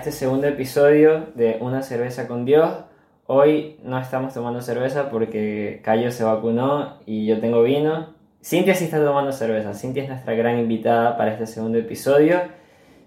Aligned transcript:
Este 0.00 0.12
segundo 0.12 0.46
episodio 0.46 1.26
de 1.34 1.58
Una 1.60 1.82
cerveza 1.82 2.26
con 2.26 2.46
Dios. 2.46 2.72
Hoy 3.26 3.78
no 3.84 3.98
estamos 3.98 4.32
tomando 4.32 4.62
cerveza 4.62 5.10
porque 5.10 5.82
Cayo 5.84 6.10
se 6.10 6.24
vacunó 6.24 6.96
y 7.04 7.26
yo 7.26 7.38
tengo 7.38 7.62
vino. 7.62 8.14
Cintia 8.42 8.74
sí 8.74 8.84
está 8.84 9.04
tomando 9.04 9.30
cerveza. 9.30 9.74
Cintia 9.74 10.04
es 10.04 10.08
nuestra 10.08 10.32
gran 10.32 10.58
invitada 10.58 11.18
para 11.18 11.32
este 11.32 11.46
segundo 11.46 11.76
episodio. 11.76 12.40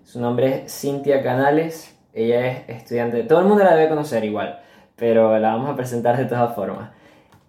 Su 0.04 0.22
nombre 0.22 0.66
es 0.66 0.82
Cintia 0.82 1.24
Canales. 1.24 1.98
Ella 2.14 2.46
es 2.46 2.70
estudiante. 2.70 3.24
Todo 3.24 3.40
el 3.40 3.48
mundo 3.48 3.64
la 3.64 3.76
debe 3.76 3.90
conocer 3.90 4.24
igual, 4.24 4.60
pero 4.96 5.40
la 5.40 5.56
vamos 5.56 5.72
a 5.72 5.76
presentar 5.76 6.16
de 6.16 6.26
todas 6.26 6.54
formas. 6.54 6.92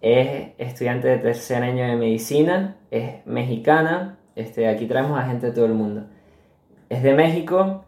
Es 0.01 0.53
estudiante 0.57 1.07
de 1.07 1.19
tercer 1.19 1.61
año 1.61 1.85
de 1.85 1.95
medicina. 1.95 2.77
Es 2.89 3.23
mexicana. 3.27 4.17
Este, 4.35 4.67
aquí 4.67 4.87
traemos 4.87 5.19
a 5.19 5.27
gente 5.27 5.45
de 5.45 5.51
todo 5.51 5.67
el 5.67 5.75
mundo. 5.75 6.07
Es 6.89 7.03
de 7.03 7.13
México 7.13 7.84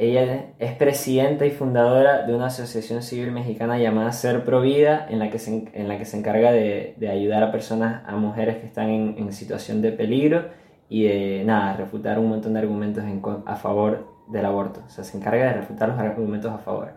ella 0.00 0.46
es 0.58 0.72
presidenta 0.76 1.44
y 1.44 1.50
fundadora 1.50 2.22
de 2.26 2.34
una 2.34 2.46
asociación 2.46 3.02
civil 3.02 3.32
mexicana 3.32 3.78
llamada 3.78 4.12
Ser 4.12 4.46
Provida, 4.46 5.06
en 5.10 5.18
la 5.18 5.28
que 5.28 5.38
se, 5.38 5.68
en 5.74 5.88
la 5.88 5.98
que 5.98 6.06
se 6.06 6.16
encarga 6.16 6.52
de, 6.52 6.94
de 6.96 7.10
ayudar 7.10 7.42
a 7.42 7.52
personas, 7.52 8.02
a 8.06 8.16
mujeres 8.16 8.56
que 8.56 8.66
están 8.66 8.88
en, 8.88 9.16
en, 9.18 9.30
situación 9.34 9.82
de 9.82 9.92
peligro 9.92 10.46
y 10.88 11.02
de, 11.02 11.44
nada, 11.44 11.74
refutar 11.74 12.18
un 12.18 12.30
montón 12.30 12.54
de 12.54 12.60
argumentos 12.60 13.04
en, 13.04 13.20
a 13.44 13.56
favor 13.56 14.06
del 14.28 14.46
aborto. 14.46 14.80
O 14.86 14.88
sea, 14.88 15.04
se 15.04 15.18
encarga 15.18 15.44
de 15.44 15.52
refutar 15.52 15.90
los 15.90 15.98
argumentos 15.98 16.50
a 16.50 16.58
favor. 16.58 16.94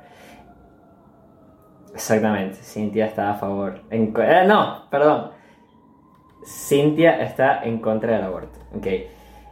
Exactamente, 1.93 2.55
Cintia 2.61 3.07
está 3.07 3.31
a 3.31 3.33
favor. 3.33 3.81
En, 3.89 4.13
eh, 4.17 4.45
no, 4.47 4.89
perdón. 4.89 5.31
Cintia 6.45 7.21
está 7.21 7.65
en 7.65 7.79
contra 7.79 8.13
del 8.13 8.23
aborto. 8.23 8.59
Ok. 8.73 8.87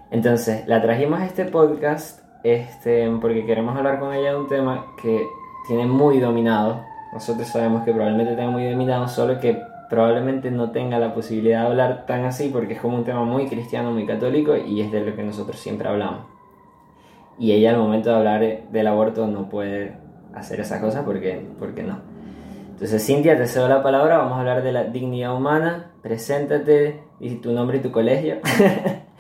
Entonces, 0.10 0.66
la 0.68 0.82
trajimos 0.82 1.20
a 1.20 1.26
este 1.26 1.44
podcast 1.44 2.22
este, 2.44 3.10
porque 3.22 3.46
queremos 3.46 3.78
hablar 3.78 4.00
con 4.00 4.14
ella 4.14 4.32
de 4.32 4.38
un 4.38 4.48
tema 4.48 4.88
que 5.02 5.28
tiene 5.68 5.86
muy 5.86 6.20
dominado. 6.20 6.84
Nosotros 7.14 7.48
sabemos 7.48 7.84
que 7.84 7.92
probablemente 7.92 8.36
tenga 8.36 8.52
muy 8.52 8.70
dominado, 8.70 9.08
solo 9.08 9.40
que 9.40 9.62
probablemente 9.90 10.52
no 10.52 10.72
tenga 10.72 11.00
la 11.00 11.14
posibilidad 11.14 11.62
de 11.62 11.68
hablar 11.68 12.06
tan 12.06 12.24
así 12.24 12.50
porque 12.50 12.76
es 12.76 12.82
como 12.82 12.96
un 12.96 13.04
tema 13.04 13.26
muy 13.26 13.48
cristiano, 13.48 13.92
muy 13.92 14.06
católico 14.06 14.56
y 14.56 14.82
es 14.82 14.92
de 14.92 15.02
lo 15.02 15.16
que 15.16 15.24
nosotros 15.24 15.60
siempre 15.60 15.90
hablamos. 15.90 16.22
Y 17.38 17.52
ella 17.52 17.72
al 17.72 17.78
momento 17.78 18.10
de 18.10 18.16
hablar 18.16 18.70
del 18.72 18.88
aborto 18.88 19.28
no 19.28 19.50
puede 19.50 19.98
hacer 20.34 20.60
esa 20.62 20.80
cosa 20.80 21.04
porque, 21.04 21.46
porque 21.60 21.84
no. 21.84 22.00
Entonces, 22.72 23.06
Cintia, 23.06 23.38
te 23.38 23.46
cedo 23.46 23.68
la 23.68 23.84
palabra, 23.84 24.18
vamos 24.18 24.38
a 24.38 24.40
hablar 24.40 24.64
de 24.64 24.72
la 24.72 24.86
dignidad 24.86 25.36
humana. 25.36 25.92
Preséntate, 26.02 27.02
y 27.20 27.36
tu 27.36 27.52
nombre 27.52 27.78
y 27.78 27.82
tu 27.82 27.92
colegio. 27.92 28.38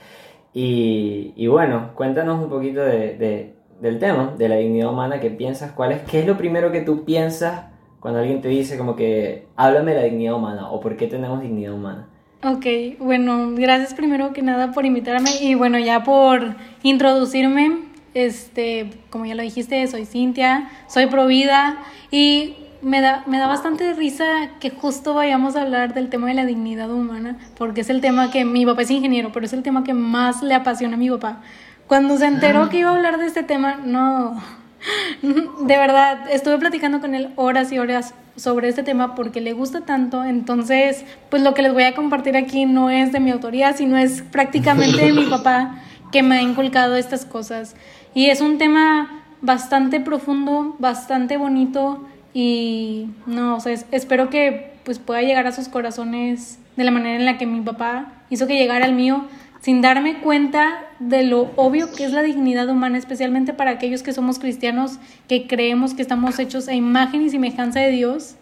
Y, 0.54 1.48
bueno, 1.48 1.92
cuéntanos 1.96 2.44
un 2.44 2.50
poquito 2.50 2.82
de, 2.82 3.16
de, 3.18 3.54
del 3.80 4.00
tema, 4.00 4.34
de 4.38 4.50
la 4.50 4.56
dignidad 4.56 4.92
humana, 4.92 5.20
¿qué 5.20 5.30
piensas? 5.30 5.72
¿Cuál 5.72 5.94
es, 5.94 6.02
¿Qué 6.04 6.20
es 6.20 6.28
lo 6.28 6.38
primero 6.38 6.72
que 6.72 6.82
tú 6.82 7.06
piensas 7.06 7.66
cuando 8.00 8.20
alguien 8.20 8.42
te 8.42 8.50
dice 8.50 8.78
como 8.78 8.96
que 8.96 9.48
háblame 9.56 9.94
de 9.94 9.98
la 9.98 10.04
dignidad 10.06 10.36
humana 10.36 10.70
o 10.72 10.80
por 10.80 10.98
qué 10.98 11.08
tenemos 11.08 11.42
dignidad 11.42 11.74
humana? 11.74 12.08
Ok, 12.44 12.66
bueno, 13.00 13.52
gracias 13.56 13.94
primero 13.94 14.34
que 14.34 14.42
nada 14.42 14.72
por 14.72 14.86
invitarme 14.86 15.30
y 15.40 15.54
bueno, 15.54 15.78
ya 15.78 16.04
por 16.04 16.56
introducirme, 16.82 17.84
este, 18.16 18.90
como 19.12 19.26
ya 19.26 19.36
lo 19.36 19.44
dijiste, 19.44 19.86
soy 19.86 20.06
Cintia, 20.06 20.70
soy 20.88 21.06
Provida 21.06 21.78
y 22.10 22.56
me 22.82 23.02
da, 23.02 23.24
me 23.28 23.38
da 23.38 23.48
bastante 23.48 23.94
risa 23.94 24.26
que 24.60 24.72
justo 24.72 25.14
vayamos 25.14 25.56
a 25.56 25.62
hablar 25.62 25.94
del 25.94 26.10
tema 26.10 26.28
de 26.28 26.34
la 26.34 26.46
dignidad 26.46 26.92
humana, 26.92 27.38
porque 27.58 27.82
es 27.82 27.90
el 27.90 28.02
tema 28.02 28.32
que 28.32 28.46
mi 28.46 28.66
papá 28.66 28.82
es 28.82 28.92
ingeniero, 28.92 29.32
pero 29.32 29.46
es 29.46 29.54
el 29.54 29.64
tema 29.64 29.84
que 29.84 29.94
más 29.94 30.42
le 30.42 30.54
apasiona 30.54 30.96
a 30.96 30.98
mi 31.00 31.10
papá. 31.10 31.42
Cuando 31.88 32.18
se 32.18 32.26
enteró 32.26 32.70
que 32.70 32.80
iba 32.80 32.90
a 32.90 32.96
hablar 32.96 33.18
de 33.20 33.28
este 33.28 33.44
tema, 33.44 33.76
no, 33.84 34.42
de 35.22 35.78
verdad, 35.78 36.30
estuve 36.32 36.58
platicando 36.58 37.02
con 37.02 37.16
él 37.16 37.32
horas 37.36 37.72
y 37.72 37.80
horas 37.80 38.14
sobre 38.36 38.70
este 38.70 38.84
tema 38.84 39.14
porque 39.14 39.42
le 39.42 39.54
gusta 39.54 39.82
tanto, 39.82 40.24
entonces, 40.24 41.06
pues 41.30 41.44
lo 41.44 41.54
que 41.54 41.62
les 41.62 41.74
voy 41.74 41.84
a 41.84 41.94
compartir 41.94 42.38
aquí 42.38 42.66
no 42.66 42.90
es 42.90 43.12
de 43.12 43.20
mi 43.20 43.32
autoría, 43.32 43.74
sino 43.74 43.98
es 43.98 44.22
prácticamente 44.24 45.06
de 45.06 45.14
mi 45.14 45.26
papá 45.30 45.80
que 46.12 46.24
me 46.24 46.36
ha 46.36 46.42
inculcado 46.42 46.96
estas 46.96 47.26
cosas. 47.26 47.76
Y 48.14 48.28
es 48.28 48.42
un 48.42 48.58
tema 48.58 49.24
bastante 49.42 50.00
profundo, 50.00 50.76
bastante 50.80 51.38
bonito, 51.38 52.06
y 52.34 53.08
no, 53.26 53.58
o 53.58 53.60
sea, 53.60 53.76
espero 53.92 54.30
que 54.30 54.72
pues 54.84 55.00
pueda 55.00 55.22
llegar 55.22 55.48
a 55.48 55.52
sus 55.52 55.68
corazones 55.68 56.60
de 56.76 56.84
la 56.84 56.92
manera 56.92 57.16
en 57.16 57.26
la 57.26 57.38
que 57.38 57.46
mi 57.46 57.62
papá 57.62 58.14
hizo 58.30 58.48
que 58.48 58.58
llegara 58.58 58.86
al 58.86 58.94
mío, 58.94 59.26
sin 59.62 59.82
darme 59.82 60.20
cuenta 60.20 60.86
de 61.00 61.24
lo 61.24 61.52
obvio 61.56 61.92
que 61.92 62.04
es 62.04 62.12
la 62.12 62.24
dignidad 62.24 62.68
humana, 62.70 62.98
especialmente 62.98 63.54
para 63.54 63.72
aquellos 63.72 64.02
que 64.02 64.14
somos 64.14 64.40
cristianos, 64.40 64.98
que 65.28 65.48
creemos 65.48 65.94
que 65.94 66.02
estamos 66.02 66.40
hechos 66.40 66.68
a 66.68 66.74
imagen 66.74 67.22
y 67.22 67.30
semejanza 67.30 67.80
de 67.80 67.92
Dios, 67.92 68.36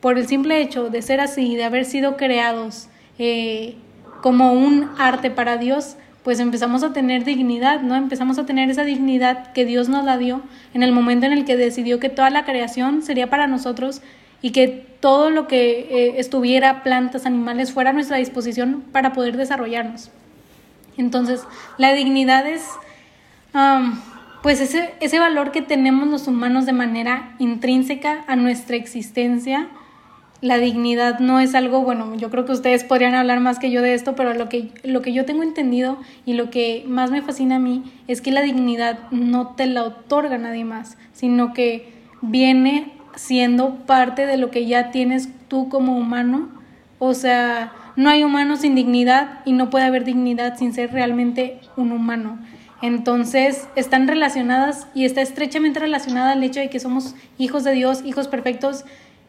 por 0.00 0.18
el 0.18 0.26
simple 0.26 0.60
hecho 0.60 0.90
de 0.90 1.02
ser 1.02 1.20
así, 1.20 1.56
de 1.56 1.64
haber 1.64 1.84
sido 1.84 2.16
creados 2.16 2.88
eh, 3.18 3.76
como 4.20 4.52
un 4.52 4.90
arte 4.98 5.30
para 5.30 5.56
Dios, 5.56 5.96
pues 6.22 6.38
empezamos 6.38 6.84
a 6.84 6.92
tener 6.92 7.24
dignidad, 7.24 7.80
¿no? 7.80 7.96
Empezamos 7.96 8.38
a 8.38 8.46
tener 8.46 8.70
esa 8.70 8.84
dignidad 8.84 9.52
que 9.52 9.64
Dios 9.64 9.88
nos 9.88 10.04
la 10.04 10.18
dio 10.18 10.42
en 10.72 10.82
el 10.82 10.92
momento 10.92 11.26
en 11.26 11.32
el 11.32 11.44
que 11.44 11.56
decidió 11.56 11.98
que 11.98 12.08
toda 12.08 12.30
la 12.30 12.44
creación 12.44 13.02
sería 13.02 13.28
para 13.28 13.48
nosotros 13.48 14.02
y 14.40 14.50
que 14.50 14.86
todo 15.00 15.30
lo 15.30 15.48
que 15.48 15.80
eh, 15.80 16.14
estuviera, 16.18 16.82
plantas, 16.82 17.26
animales, 17.26 17.72
fuera 17.72 17.90
a 17.90 17.92
nuestra 17.92 18.18
disposición 18.18 18.84
para 18.92 19.12
poder 19.12 19.36
desarrollarnos. 19.36 20.10
Entonces, 20.96 21.42
la 21.78 21.92
dignidad 21.92 22.46
es, 22.46 22.64
pues, 24.42 24.60
ese, 24.60 24.94
ese 25.00 25.18
valor 25.18 25.52
que 25.52 25.62
tenemos 25.62 26.08
los 26.08 26.28
humanos 26.28 26.66
de 26.66 26.72
manera 26.72 27.34
intrínseca 27.38 28.24
a 28.26 28.36
nuestra 28.36 28.76
existencia, 28.76 29.68
la 30.42 30.58
dignidad 30.58 31.20
no 31.20 31.38
es 31.38 31.54
algo, 31.54 31.82
bueno, 31.82 32.16
yo 32.16 32.28
creo 32.28 32.44
que 32.44 32.52
ustedes 32.52 32.82
podrían 32.82 33.14
hablar 33.14 33.38
más 33.38 33.60
que 33.60 33.70
yo 33.70 33.80
de 33.80 33.94
esto, 33.94 34.16
pero 34.16 34.34
lo 34.34 34.48
que, 34.48 34.70
lo 34.82 35.00
que 35.00 35.12
yo 35.12 35.24
tengo 35.24 35.44
entendido 35.44 35.98
y 36.26 36.34
lo 36.34 36.50
que 36.50 36.84
más 36.88 37.12
me 37.12 37.22
fascina 37.22 37.56
a 37.56 37.60
mí 37.60 37.84
es 38.08 38.20
que 38.20 38.32
la 38.32 38.42
dignidad 38.42 38.98
no 39.12 39.54
te 39.54 39.66
la 39.66 39.84
otorga 39.84 40.38
nadie 40.38 40.64
más, 40.64 40.98
sino 41.12 41.54
que 41.54 41.92
viene 42.22 42.92
siendo 43.14 43.86
parte 43.86 44.26
de 44.26 44.36
lo 44.36 44.50
que 44.50 44.66
ya 44.66 44.90
tienes 44.90 45.28
tú 45.46 45.68
como 45.68 45.96
humano. 45.96 46.48
O 46.98 47.14
sea, 47.14 47.72
no 47.94 48.10
hay 48.10 48.24
humano 48.24 48.56
sin 48.56 48.74
dignidad 48.74 49.40
y 49.44 49.52
no 49.52 49.70
puede 49.70 49.84
haber 49.84 50.02
dignidad 50.04 50.56
sin 50.56 50.72
ser 50.72 50.92
realmente 50.92 51.60
un 51.76 51.92
humano. 51.92 52.38
Entonces, 52.82 53.68
están 53.76 54.08
relacionadas 54.08 54.88
y 54.92 55.04
está 55.04 55.22
estrechamente 55.22 55.78
relacionada 55.78 56.32
al 56.32 56.42
hecho 56.42 56.58
de 56.58 56.68
que 56.68 56.80
somos 56.80 57.14
hijos 57.38 57.62
de 57.62 57.74
Dios, 57.74 58.02
hijos 58.04 58.26
perfectos, 58.26 58.84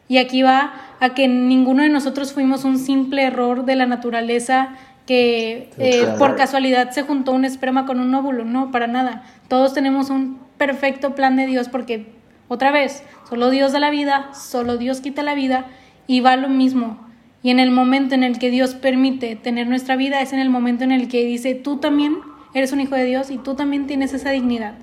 y 0.08 0.18
aquí 0.18 0.42
va 0.42 0.74
a 1.00 1.14
que 1.14 1.28
ninguno 1.28 1.82
de 1.82 1.88
nosotros 1.88 2.32
fuimos 2.32 2.64
un 2.64 2.78
simple 2.78 3.22
error 3.22 3.64
de 3.64 3.76
la 3.76 3.86
naturaleza 3.86 4.76
que 5.06 5.70
eh, 5.78 6.14
por 6.18 6.36
casualidad 6.36 6.90
se 6.90 7.02
juntó 7.02 7.32
un 7.32 7.44
esperma 7.44 7.84
con 7.84 8.00
un 8.00 8.14
óvulo, 8.14 8.44
no, 8.44 8.70
para 8.70 8.86
nada. 8.86 9.22
Todos 9.48 9.74
tenemos 9.74 10.10
un 10.10 10.38
perfecto 10.56 11.14
plan 11.14 11.36
de 11.36 11.46
Dios 11.46 11.68
porque, 11.68 12.06
otra 12.48 12.70
vez, 12.70 13.02
solo 13.28 13.50
Dios 13.50 13.72
da 13.72 13.80
la 13.80 13.90
vida, 13.90 14.30
solo 14.34 14.78
Dios 14.78 15.00
quita 15.00 15.22
la 15.22 15.34
vida 15.34 15.66
y 16.06 16.20
va 16.20 16.36
lo 16.36 16.48
mismo. 16.48 16.98
Y 17.42 17.50
en 17.50 17.60
el 17.60 17.70
momento 17.70 18.14
en 18.14 18.24
el 18.24 18.38
que 18.38 18.50
Dios 18.50 18.74
permite 18.74 19.36
tener 19.36 19.66
nuestra 19.66 19.96
vida 19.96 20.22
es 20.22 20.32
en 20.32 20.38
el 20.38 20.48
momento 20.48 20.84
en 20.84 20.92
el 20.92 21.08
que 21.08 21.26
dice, 21.26 21.54
tú 21.54 21.76
también 21.76 22.16
eres 22.54 22.72
un 22.72 22.80
hijo 22.80 22.94
de 22.94 23.04
Dios 23.04 23.30
y 23.30 23.36
tú 23.36 23.54
también 23.54 23.86
tienes 23.86 24.14
esa 24.14 24.30
dignidad. 24.30 24.74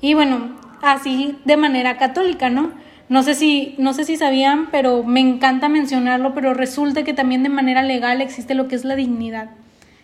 Y 0.00 0.14
bueno, 0.14 0.56
así 0.82 1.38
de 1.44 1.56
manera 1.56 1.96
católica, 1.98 2.50
¿no? 2.50 2.72
No 3.10 3.24
sé 3.24 3.34
si, 3.34 3.74
no 3.76 3.92
sé 3.92 4.04
si 4.04 4.16
sabían, 4.16 4.68
pero 4.70 5.02
me 5.02 5.18
encanta 5.18 5.68
mencionarlo, 5.68 6.32
pero 6.32 6.54
resulta 6.54 7.02
que 7.02 7.12
también 7.12 7.42
de 7.42 7.48
manera 7.48 7.82
legal 7.82 8.20
existe 8.20 8.54
lo 8.54 8.68
que 8.68 8.76
es 8.76 8.84
la 8.84 8.94
dignidad. 8.94 9.50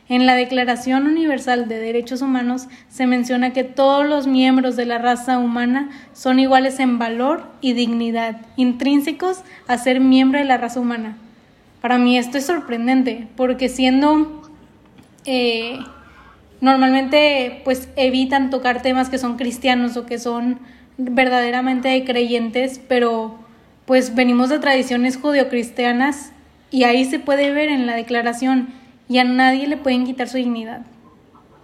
En 0.08 0.26
la 0.26 0.34
Declaración 0.34 1.06
Universal 1.06 1.68
de 1.68 1.78
Derechos 1.78 2.20
Humanos 2.20 2.66
se 2.88 3.06
menciona 3.06 3.52
que 3.52 3.62
todos 3.62 4.04
los 4.04 4.26
miembros 4.26 4.74
de 4.74 4.86
la 4.86 4.98
raza 4.98 5.38
humana 5.38 5.88
son 6.14 6.40
iguales 6.40 6.80
en 6.80 6.98
valor 6.98 7.44
y 7.60 7.74
dignidad, 7.74 8.38
intrínsecos 8.56 9.42
a 9.68 9.78
ser 9.78 10.00
miembro 10.00 10.40
de 10.40 10.44
la 10.44 10.56
raza 10.56 10.80
humana. 10.80 11.16
Para 11.80 11.98
mí 11.98 12.18
esto 12.18 12.38
es 12.38 12.46
sorprendente, 12.46 13.28
porque 13.36 13.68
siendo 13.68 14.42
eh, 15.26 15.78
normalmente 16.60 17.62
pues 17.64 17.88
evitan 17.94 18.50
tocar 18.50 18.82
temas 18.82 19.10
que 19.10 19.18
son 19.18 19.36
cristianos 19.36 19.96
o 19.96 20.06
que 20.06 20.18
son 20.18 20.58
verdaderamente 20.98 22.04
creyentes, 22.04 22.80
pero 22.88 23.38
pues 23.84 24.14
venimos 24.14 24.48
de 24.48 24.58
tradiciones 24.58 25.16
judeocristianas 25.16 26.32
y 26.70 26.84
ahí 26.84 27.04
se 27.04 27.18
puede 27.18 27.52
ver 27.52 27.68
en 27.68 27.86
la 27.86 27.94
declaración 27.94 28.68
y 29.08 29.18
a 29.18 29.24
nadie 29.24 29.66
le 29.66 29.76
pueden 29.76 30.04
quitar 30.04 30.28
su 30.28 30.36
dignidad. 30.36 30.82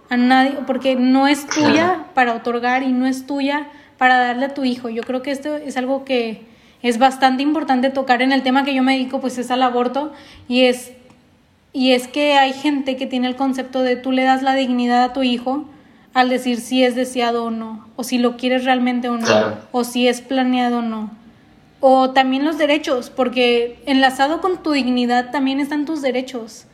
A 0.09 0.17
nadie, 0.17 0.57
porque 0.67 0.95
no 0.95 1.27
es 1.27 1.47
tuya 1.47 2.05
para 2.13 2.33
otorgar 2.33 2.83
y 2.83 2.91
no 2.91 3.07
es 3.07 3.25
tuya 3.25 3.67
para 3.97 4.17
darle 4.17 4.45
a 4.45 4.53
tu 4.53 4.63
hijo. 4.63 4.89
Yo 4.89 5.03
creo 5.03 5.21
que 5.21 5.31
esto 5.31 5.55
es 5.55 5.75
algo 5.75 6.05
que 6.05 6.45
es 6.81 6.99
bastante 6.99 7.41
importante 7.43 7.89
tocar 7.89 8.21
en 8.21 8.31
el 8.31 8.43
tema 8.43 8.63
que 8.63 8.73
yo 8.73 8.83
me 8.83 8.93
dedico, 8.93 9.19
pues 9.19 9.37
es 9.37 9.49
al 9.51 9.63
aborto 9.63 10.13
y 10.47 10.65
es 10.65 10.93
y 11.75 11.93
es 11.93 12.07
que 12.07 12.33
hay 12.35 12.53
gente 12.53 12.95
que 12.95 13.07
tiene 13.07 13.27
el 13.27 13.35
concepto 13.35 13.81
de 13.81 13.95
tú 13.95 14.11
le 14.11 14.23
das 14.23 14.43
la 14.43 14.53
dignidad 14.53 15.03
a 15.03 15.13
tu 15.13 15.23
hijo 15.23 15.65
al 16.13 16.29
decir 16.29 16.59
si 16.59 16.83
es 16.83 16.95
deseado 16.95 17.45
o 17.45 17.51
no, 17.51 17.87
o 17.95 18.03
si 18.03 18.17
lo 18.17 18.37
quieres 18.37 18.65
realmente 18.65 19.09
o 19.09 19.17
no, 19.17 19.57
o 19.71 19.83
si 19.83 20.07
es 20.07 20.21
planeado 20.21 20.79
o 20.79 20.81
no. 20.81 21.11
O 21.79 22.11
también 22.11 22.45
los 22.45 22.57
derechos, 22.57 23.09
porque 23.09 23.79
enlazado 23.85 24.39
con 24.39 24.63
tu 24.63 24.71
dignidad 24.71 25.31
también 25.31 25.59
están 25.59 25.85
tus 25.85 26.01
derechos 26.01 26.65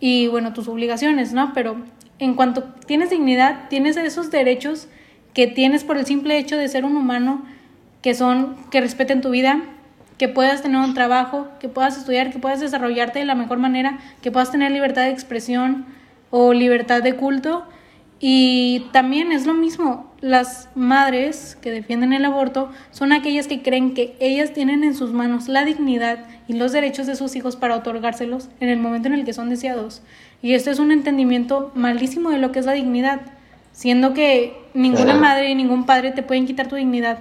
y 0.00 0.28
bueno, 0.28 0.52
tus 0.52 0.68
obligaciones, 0.68 1.32
¿no? 1.32 1.52
Pero 1.52 1.76
en 2.18 2.34
cuanto 2.34 2.62
tienes 2.86 3.10
dignidad, 3.10 3.68
tienes 3.68 3.96
esos 3.96 4.30
derechos 4.30 4.88
que 5.34 5.46
tienes 5.46 5.84
por 5.84 5.98
el 5.98 6.06
simple 6.06 6.38
hecho 6.38 6.56
de 6.56 6.68
ser 6.68 6.84
un 6.84 6.96
humano, 6.96 7.44
que 8.00 8.14
son 8.14 8.56
que 8.70 8.80
respeten 8.80 9.20
tu 9.20 9.30
vida, 9.30 9.60
que 10.16 10.28
puedas 10.28 10.62
tener 10.62 10.80
un 10.80 10.94
trabajo, 10.94 11.48
que 11.60 11.68
puedas 11.68 11.98
estudiar, 11.98 12.30
que 12.30 12.38
puedas 12.38 12.60
desarrollarte 12.60 13.18
de 13.18 13.26
la 13.26 13.34
mejor 13.34 13.58
manera, 13.58 13.98
que 14.22 14.30
puedas 14.30 14.50
tener 14.50 14.70
libertad 14.72 15.02
de 15.02 15.10
expresión 15.10 15.84
o 16.30 16.52
libertad 16.52 17.02
de 17.02 17.16
culto. 17.16 17.66
Y 18.18 18.86
también 18.92 19.30
es 19.30 19.46
lo 19.46 19.52
mismo, 19.52 20.10
las 20.20 20.70
madres 20.74 21.58
que 21.60 21.70
defienden 21.70 22.14
el 22.14 22.24
aborto 22.24 22.70
son 22.90 23.12
aquellas 23.12 23.46
que 23.46 23.62
creen 23.62 23.92
que 23.92 24.16
ellas 24.20 24.54
tienen 24.54 24.84
en 24.84 24.94
sus 24.94 25.12
manos 25.12 25.48
la 25.48 25.64
dignidad 25.64 26.24
y 26.48 26.54
los 26.54 26.72
derechos 26.72 27.06
de 27.06 27.14
sus 27.14 27.36
hijos 27.36 27.56
para 27.56 27.76
otorgárselos 27.76 28.48
en 28.60 28.70
el 28.70 28.78
momento 28.78 29.08
en 29.08 29.14
el 29.14 29.24
que 29.24 29.34
son 29.34 29.50
deseados. 29.50 30.02
Y 30.40 30.54
esto 30.54 30.70
es 30.70 30.78
un 30.78 30.92
entendimiento 30.92 31.72
malísimo 31.74 32.30
de 32.30 32.38
lo 32.38 32.52
que 32.52 32.60
es 32.60 32.66
la 32.66 32.72
dignidad, 32.72 33.20
siendo 33.72 34.14
que 34.14 34.54
ninguna 34.72 35.14
madre 35.14 35.50
y 35.50 35.54
ningún 35.54 35.84
padre 35.84 36.12
te 36.12 36.22
pueden 36.22 36.46
quitar 36.46 36.68
tu 36.68 36.76
dignidad 36.76 37.18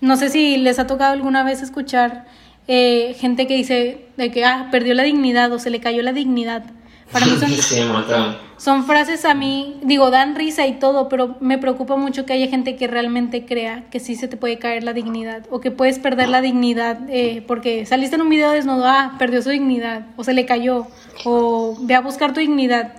no 0.00 0.16
sé 0.16 0.28
si 0.28 0.56
les 0.58 0.78
ha 0.78 0.86
tocado 0.86 1.12
alguna 1.12 1.42
vez 1.42 1.62
escuchar 1.62 2.26
eh, 2.68 3.14
gente 3.18 3.46
que 3.46 3.54
dice 3.54 4.06
de 4.16 4.30
que 4.30 4.44
ah, 4.44 4.68
perdió 4.70 4.94
la 4.94 5.02
dignidad 5.04 5.50
o 5.52 5.58
se 5.58 5.70
le 5.70 5.80
cayó 5.80 6.02
la 6.02 6.12
dignidad. 6.12 6.64
Para 7.12 7.26
mí 7.26 7.32
son, 7.40 8.36
son 8.56 8.84
frases 8.84 9.24
a 9.24 9.34
mí, 9.34 9.78
digo, 9.82 10.10
dan 10.10 10.34
risa 10.34 10.66
y 10.66 10.78
todo, 10.78 11.08
pero 11.08 11.36
me 11.40 11.58
preocupa 11.58 11.96
mucho 11.96 12.26
que 12.26 12.32
haya 12.32 12.48
gente 12.48 12.76
que 12.76 12.86
realmente 12.86 13.44
crea 13.44 13.84
que 13.90 14.00
sí 14.00 14.16
se 14.16 14.28
te 14.28 14.36
puede 14.36 14.58
caer 14.58 14.82
la 14.82 14.92
dignidad 14.92 15.46
o 15.50 15.60
que 15.60 15.70
puedes 15.70 15.98
perder 15.98 16.28
la 16.28 16.40
dignidad 16.40 16.98
eh, 17.08 17.44
porque 17.46 17.86
saliste 17.86 18.16
en 18.16 18.22
un 18.22 18.30
video 18.30 18.50
desnudo, 18.50 18.86
ah, 18.86 19.14
perdió 19.18 19.42
su 19.42 19.50
dignidad 19.50 20.06
o 20.16 20.24
se 20.24 20.34
le 20.34 20.46
cayó 20.46 20.86
o 21.24 21.76
ve 21.80 21.94
a 21.94 22.00
buscar 22.00 22.32
tu 22.32 22.40
dignidad. 22.40 22.94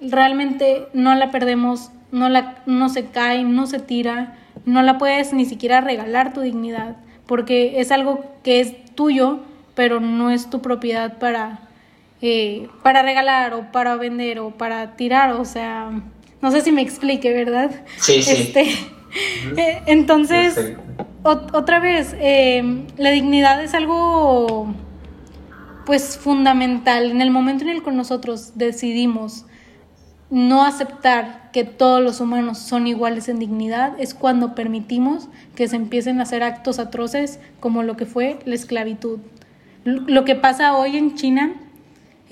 Realmente 0.00 0.88
no 0.92 1.14
la 1.14 1.30
perdemos, 1.30 1.90
no, 2.10 2.28
la, 2.28 2.62
no 2.66 2.88
se 2.88 3.06
cae, 3.06 3.44
no 3.44 3.66
se 3.66 3.78
tira 3.78 4.38
no 4.64 4.82
la 4.82 4.98
puedes 4.98 5.32
ni 5.32 5.44
siquiera 5.44 5.80
regalar 5.80 6.32
tu 6.32 6.40
dignidad, 6.40 6.96
porque 7.26 7.80
es 7.80 7.90
algo 7.90 8.24
que 8.42 8.60
es 8.60 8.94
tuyo, 8.94 9.40
pero 9.74 10.00
no 10.00 10.30
es 10.30 10.50
tu 10.50 10.60
propiedad 10.60 11.18
para, 11.18 11.60
eh, 12.22 12.68
para 12.82 13.02
regalar 13.02 13.52
o 13.52 13.70
para 13.72 13.96
vender 13.96 14.38
o 14.38 14.50
para 14.50 14.96
tirar, 14.96 15.32
o 15.32 15.44
sea, 15.44 15.90
no 16.40 16.50
sé 16.50 16.60
si 16.60 16.72
me 16.72 16.80
explique, 16.80 17.32
¿verdad? 17.32 17.70
Sí, 17.98 18.22
sí. 18.22 18.30
Este, 18.30 18.62
eh, 19.56 19.82
entonces, 19.86 20.74
otra 21.22 21.80
vez, 21.80 22.14
eh, 22.18 22.84
la 22.96 23.10
dignidad 23.10 23.62
es 23.62 23.74
algo 23.74 24.72
pues 25.84 26.16
fundamental 26.16 27.10
en 27.10 27.20
el 27.20 27.30
momento 27.30 27.64
en 27.64 27.70
el 27.70 27.82
que 27.82 27.90
nosotros 27.90 28.52
decidimos 28.54 29.44
no 30.30 30.64
aceptar 30.64 31.50
que 31.52 31.64
todos 31.64 32.02
los 32.02 32.20
humanos 32.20 32.58
son 32.58 32.86
iguales 32.86 33.28
en 33.28 33.38
dignidad 33.38 33.98
es 33.98 34.14
cuando 34.14 34.54
permitimos 34.54 35.28
que 35.54 35.68
se 35.68 35.76
empiecen 35.76 36.20
a 36.20 36.22
hacer 36.22 36.42
actos 36.42 36.78
atroces 36.78 37.38
como 37.60 37.82
lo 37.82 37.98
que 37.98 38.06
fue 38.06 38.38
la 38.46 38.54
esclavitud. 38.54 39.18
Lo 39.84 40.24
que 40.24 40.34
pasa 40.34 40.74
hoy 40.74 40.96
en 40.96 41.16
China, 41.16 41.52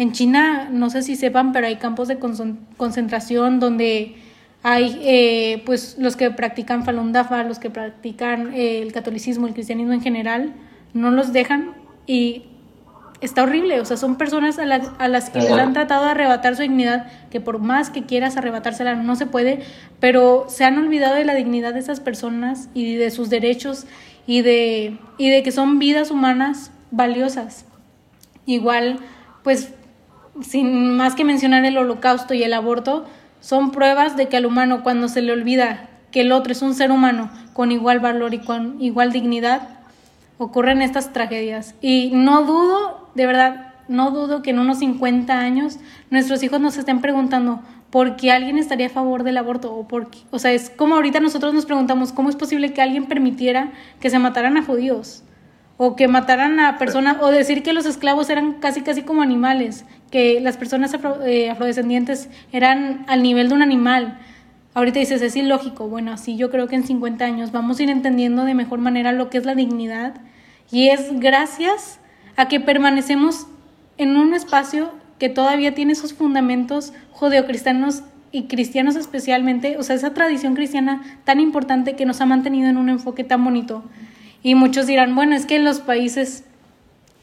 en 0.00 0.12
China 0.12 0.70
no 0.72 0.88
sé 0.88 1.02
si 1.02 1.14
sepan, 1.14 1.52
pero 1.52 1.66
hay 1.66 1.76
campos 1.76 2.08
de 2.08 2.18
concentración 2.18 3.60
donde 3.60 4.16
hay 4.62 4.98
eh, 5.02 5.62
pues 5.66 5.96
los 5.98 6.16
que 6.16 6.30
practican 6.30 6.86
Falun 6.86 7.12
Dafa, 7.12 7.44
los 7.44 7.58
que 7.58 7.68
practican 7.68 8.54
eh, 8.54 8.80
el 8.80 8.92
catolicismo, 8.94 9.46
el 9.46 9.52
cristianismo 9.52 9.92
en 9.92 10.00
general, 10.00 10.54
no 10.94 11.10
los 11.10 11.34
dejan 11.34 11.74
y 12.06 12.44
está 13.20 13.42
horrible, 13.42 13.78
o 13.78 13.84
sea, 13.84 13.98
son 13.98 14.16
personas 14.16 14.58
a, 14.58 14.64
las 14.64 15.28
que 15.28 15.40
les 15.40 15.52
han 15.52 15.74
tratado 15.74 16.06
de 16.06 16.12
arrebatar 16.12 16.56
su 16.56 16.62
dignidad, 16.62 17.06
que 17.30 17.42
por 17.42 17.58
más 17.58 17.90
que 17.90 18.04
quieras 18.04 18.38
arrebatársela 18.38 18.94
no 18.94 19.16
se 19.16 19.26
puede, 19.26 19.60
pero 20.00 20.46
se 20.48 20.64
han 20.64 20.78
olvidado 20.78 21.16
de 21.16 21.26
la 21.26 21.34
dignidad 21.34 21.74
de 21.74 21.80
esas 21.80 22.00
personas 22.00 22.70
y 22.72 22.94
de 22.94 23.10
sus 23.10 23.28
derechos 23.28 23.86
y 24.26 24.40
de, 24.40 24.96
y 25.18 25.28
de 25.28 25.42
que 25.42 25.52
son 25.52 25.78
vidas 25.78 26.10
humanas 26.10 26.70
valiosas. 26.90 27.66
Igual, 28.46 28.98
pues, 29.42 29.74
sin 30.42 30.96
más 30.96 31.14
que 31.14 31.24
mencionar 31.24 31.64
el 31.64 31.78
holocausto 31.78 32.34
y 32.34 32.42
el 32.42 32.52
aborto, 32.52 33.06
son 33.40 33.70
pruebas 33.70 34.16
de 34.16 34.28
que 34.28 34.36
al 34.36 34.46
humano 34.46 34.82
cuando 34.82 35.08
se 35.08 35.22
le 35.22 35.32
olvida 35.32 35.88
que 36.10 36.22
el 36.22 36.32
otro 36.32 36.52
es 36.52 36.62
un 36.62 36.74
ser 36.74 36.90
humano 36.90 37.30
con 37.52 37.72
igual 37.72 38.00
valor 38.00 38.34
y 38.34 38.38
con 38.38 38.80
igual 38.80 39.12
dignidad, 39.12 39.68
ocurren 40.38 40.82
estas 40.82 41.12
tragedias. 41.12 41.74
Y 41.80 42.10
no 42.14 42.44
dudo, 42.44 43.10
de 43.14 43.26
verdad, 43.26 43.74
no 43.88 44.10
dudo 44.10 44.42
que 44.42 44.50
en 44.50 44.58
unos 44.58 44.78
50 44.78 45.38
años 45.38 45.78
nuestros 46.10 46.42
hijos 46.42 46.60
nos 46.60 46.76
estén 46.76 47.00
preguntando 47.00 47.60
por 47.90 48.16
qué 48.16 48.30
alguien 48.30 48.56
estaría 48.56 48.86
a 48.86 48.90
favor 48.90 49.24
del 49.24 49.36
aborto 49.36 49.74
o 49.74 49.88
por 49.88 50.08
o 50.30 50.38
sea, 50.38 50.52
es 50.52 50.70
como 50.70 50.94
ahorita 50.94 51.20
nosotros 51.20 51.52
nos 51.52 51.66
preguntamos 51.66 52.12
cómo 52.12 52.30
es 52.30 52.36
posible 52.36 52.72
que 52.72 52.80
alguien 52.80 53.06
permitiera 53.06 53.72
que 54.00 54.10
se 54.10 54.18
mataran 54.18 54.56
a 54.56 54.64
judíos 54.64 55.24
o 55.82 55.96
que 55.96 56.08
mataran 56.08 56.60
a 56.60 56.76
personas 56.76 57.16
o 57.22 57.30
decir 57.30 57.62
que 57.62 57.72
los 57.72 57.86
esclavos 57.86 58.28
eran 58.28 58.60
casi 58.60 58.82
casi 58.82 59.00
como 59.00 59.22
animales, 59.22 59.86
que 60.10 60.38
las 60.38 60.58
personas 60.58 60.94
eh, 61.24 61.48
afrodescendientes 61.48 62.28
eran 62.52 63.06
al 63.08 63.22
nivel 63.22 63.48
de 63.48 63.54
un 63.54 63.62
animal. 63.62 64.18
Ahorita 64.74 64.98
dices, 64.98 65.22
es 65.22 65.36
ilógico. 65.36 65.88
Bueno, 65.88 66.12
así 66.12 66.36
yo 66.36 66.50
creo 66.50 66.68
que 66.68 66.76
en 66.76 66.84
50 66.84 67.24
años 67.24 67.50
vamos 67.50 67.80
a 67.80 67.84
ir 67.84 67.88
entendiendo 67.88 68.44
de 68.44 68.52
mejor 68.52 68.78
manera 68.78 69.12
lo 69.12 69.30
que 69.30 69.38
es 69.38 69.46
la 69.46 69.54
dignidad 69.54 70.20
y 70.70 70.90
es 70.90 71.18
gracias 71.18 71.98
a 72.36 72.46
que 72.46 72.60
permanecemos 72.60 73.46
en 73.96 74.18
un 74.18 74.34
espacio 74.34 74.92
que 75.18 75.30
todavía 75.30 75.74
tiene 75.74 75.94
esos 75.94 76.12
fundamentos 76.12 76.92
judeocristianos 77.12 78.02
y 78.32 78.48
cristianos 78.48 78.96
especialmente, 78.96 79.78
o 79.78 79.82
sea, 79.82 79.96
esa 79.96 80.12
tradición 80.12 80.54
cristiana 80.54 81.00
tan 81.24 81.40
importante 81.40 81.96
que 81.96 82.04
nos 82.04 82.20
ha 82.20 82.26
mantenido 82.26 82.68
en 82.68 82.76
un 82.76 82.90
enfoque 82.90 83.24
tan 83.24 83.42
bonito. 83.42 83.82
Y 84.42 84.54
muchos 84.54 84.86
dirán, 84.86 85.14
bueno, 85.14 85.36
es 85.36 85.46
que 85.46 85.58
los 85.58 85.80
países 85.80 86.44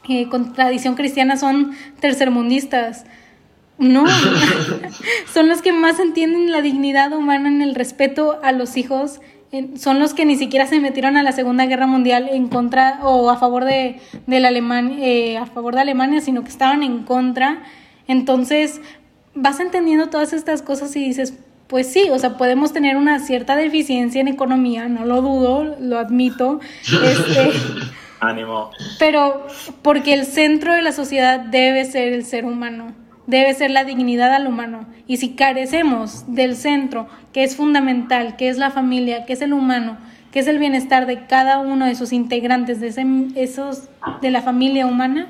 eh, 0.08 0.28
con 0.28 0.52
tradición 0.52 0.94
cristiana 0.94 1.36
son 1.36 1.72
tercermundistas. 2.00 3.04
No, 3.78 4.04
son 5.32 5.48
los 5.48 5.62
que 5.62 5.72
más 5.72 6.00
entienden 6.00 6.50
la 6.50 6.62
dignidad 6.62 7.12
humana 7.12 7.48
en 7.48 7.62
el 7.62 7.74
respeto 7.74 8.38
a 8.42 8.52
los 8.52 8.76
hijos 8.76 9.20
son 9.76 9.98
los 9.98 10.12
que 10.12 10.26
ni 10.26 10.36
siquiera 10.36 10.66
se 10.66 10.78
metieron 10.78 11.16
a 11.16 11.22
la 11.22 11.32
Segunda 11.32 11.64
Guerra 11.64 11.86
Mundial 11.86 12.28
en 12.30 12.48
contra 12.48 13.00
o 13.02 13.30
a 13.30 13.36
favor 13.38 13.64
de, 13.64 14.00
de 14.26 14.40
la 14.40 14.48
Alemania, 14.48 14.96
eh, 15.00 15.38
a 15.38 15.46
favor 15.46 15.74
de 15.74 15.80
Alemania, 15.80 16.20
sino 16.20 16.42
que 16.42 16.50
estaban 16.50 16.82
en 16.82 17.04
contra. 17.04 17.62
Entonces, 18.06 18.80
vas 19.34 19.60
entendiendo 19.60 20.08
todas 20.08 20.32
estas 20.32 20.60
cosas 20.60 20.94
y 20.96 21.00
dices, 21.00 21.34
pues 21.68 21.92
sí, 21.92 22.08
o 22.10 22.18
sea, 22.18 22.36
podemos 22.36 22.72
tener 22.72 22.96
una 22.96 23.20
cierta 23.20 23.54
deficiencia 23.56 24.20
en 24.20 24.28
economía, 24.28 24.88
no 24.88 25.04
lo 25.04 25.22
dudo, 25.22 25.76
lo 25.80 25.98
admito. 25.98 26.60
Este, 27.04 27.52
Ánimo. 28.20 28.70
Pero 28.98 29.46
porque 29.82 30.12
el 30.12 30.26
centro 30.26 30.74
de 30.74 30.82
la 30.82 30.92
sociedad 30.92 31.38
debe 31.38 31.84
ser 31.84 32.12
el 32.12 32.24
ser 32.24 32.44
humano 32.44 32.94
debe 33.28 33.52
ser 33.52 33.70
la 33.70 33.84
dignidad 33.84 34.32
al 34.32 34.46
humano. 34.46 34.86
Y 35.06 35.18
si 35.18 35.34
carecemos 35.34 36.24
del 36.34 36.56
centro, 36.56 37.08
que 37.32 37.44
es 37.44 37.56
fundamental, 37.56 38.36
que 38.36 38.48
es 38.48 38.56
la 38.56 38.70
familia, 38.70 39.26
que 39.26 39.34
es 39.34 39.42
el 39.42 39.52
humano, 39.52 39.98
que 40.32 40.40
es 40.40 40.48
el 40.48 40.58
bienestar 40.58 41.04
de 41.06 41.26
cada 41.26 41.58
uno 41.58 41.84
de 41.84 41.94
sus 41.94 42.12
integrantes, 42.12 42.80
de, 42.80 42.88
esos, 43.36 43.88
de 44.22 44.30
la 44.30 44.40
familia 44.40 44.86
humana, 44.86 45.28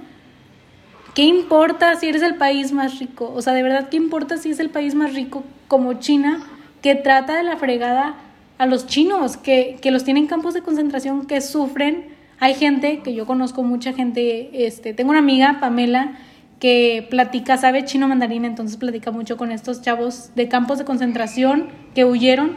¿qué 1.19 1.25
importa 1.25 1.97
si 1.97 2.07
eres 2.07 2.23
el 2.23 2.37
país 2.37 2.71
más 2.71 3.01
rico? 3.01 3.33
O 3.35 3.43
sea, 3.43 3.53
de 3.53 3.65
verdad, 3.65 3.89
¿qué 3.89 3.97
importa 3.97 4.37
si 4.37 4.53
es 4.53 4.61
el 4.61 4.71
país 4.71 4.95
más 4.95 5.15
rico 5.15 5.43
como 5.67 5.95
China, 5.95 6.39
que 6.81 6.95
trata 6.95 7.37
de 7.37 7.43
la 7.43 7.57
fregada 7.57 8.15
a 8.57 8.67
los 8.67 8.87
chinos, 8.87 9.37
que, 9.37 9.79
que 9.83 9.91
los 9.91 10.05
tienen 10.05 10.29
campos 10.29 10.55
de 10.55 10.63
concentración, 10.63 11.27
que 11.27 11.41
sufren? 11.41 12.07
Hay 12.39 12.55
gente, 12.55 13.01
que 13.01 13.15
yo 13.15 13.27
conozco 13.27 13.65
mucha 13.65 13.93
gente, 13.95 14.65
este, 14.65 14.95
tengo 14.95 15.11
una 15.11 15.19
amiga, 15.19 15.59
Pamela, 15.59 16.13
que 16.61 17.05
platica, 17.11 17.57
sabe 17.57 17.85
chino 17.85 18.07
mandarín, 18.07 18.45
entonces 18.45 18.77
platica 18.77 19.11
mucho 19.11 19.37
con 19.37 19.51
estos 19.51 19.83
chavos 19.83 20.31
de 20.37 20.47
campos 20.47 20.79
de 20.79 20.85
concentración 20.85 21.71
que 21.97 22.05
huyeron 22.05 22.53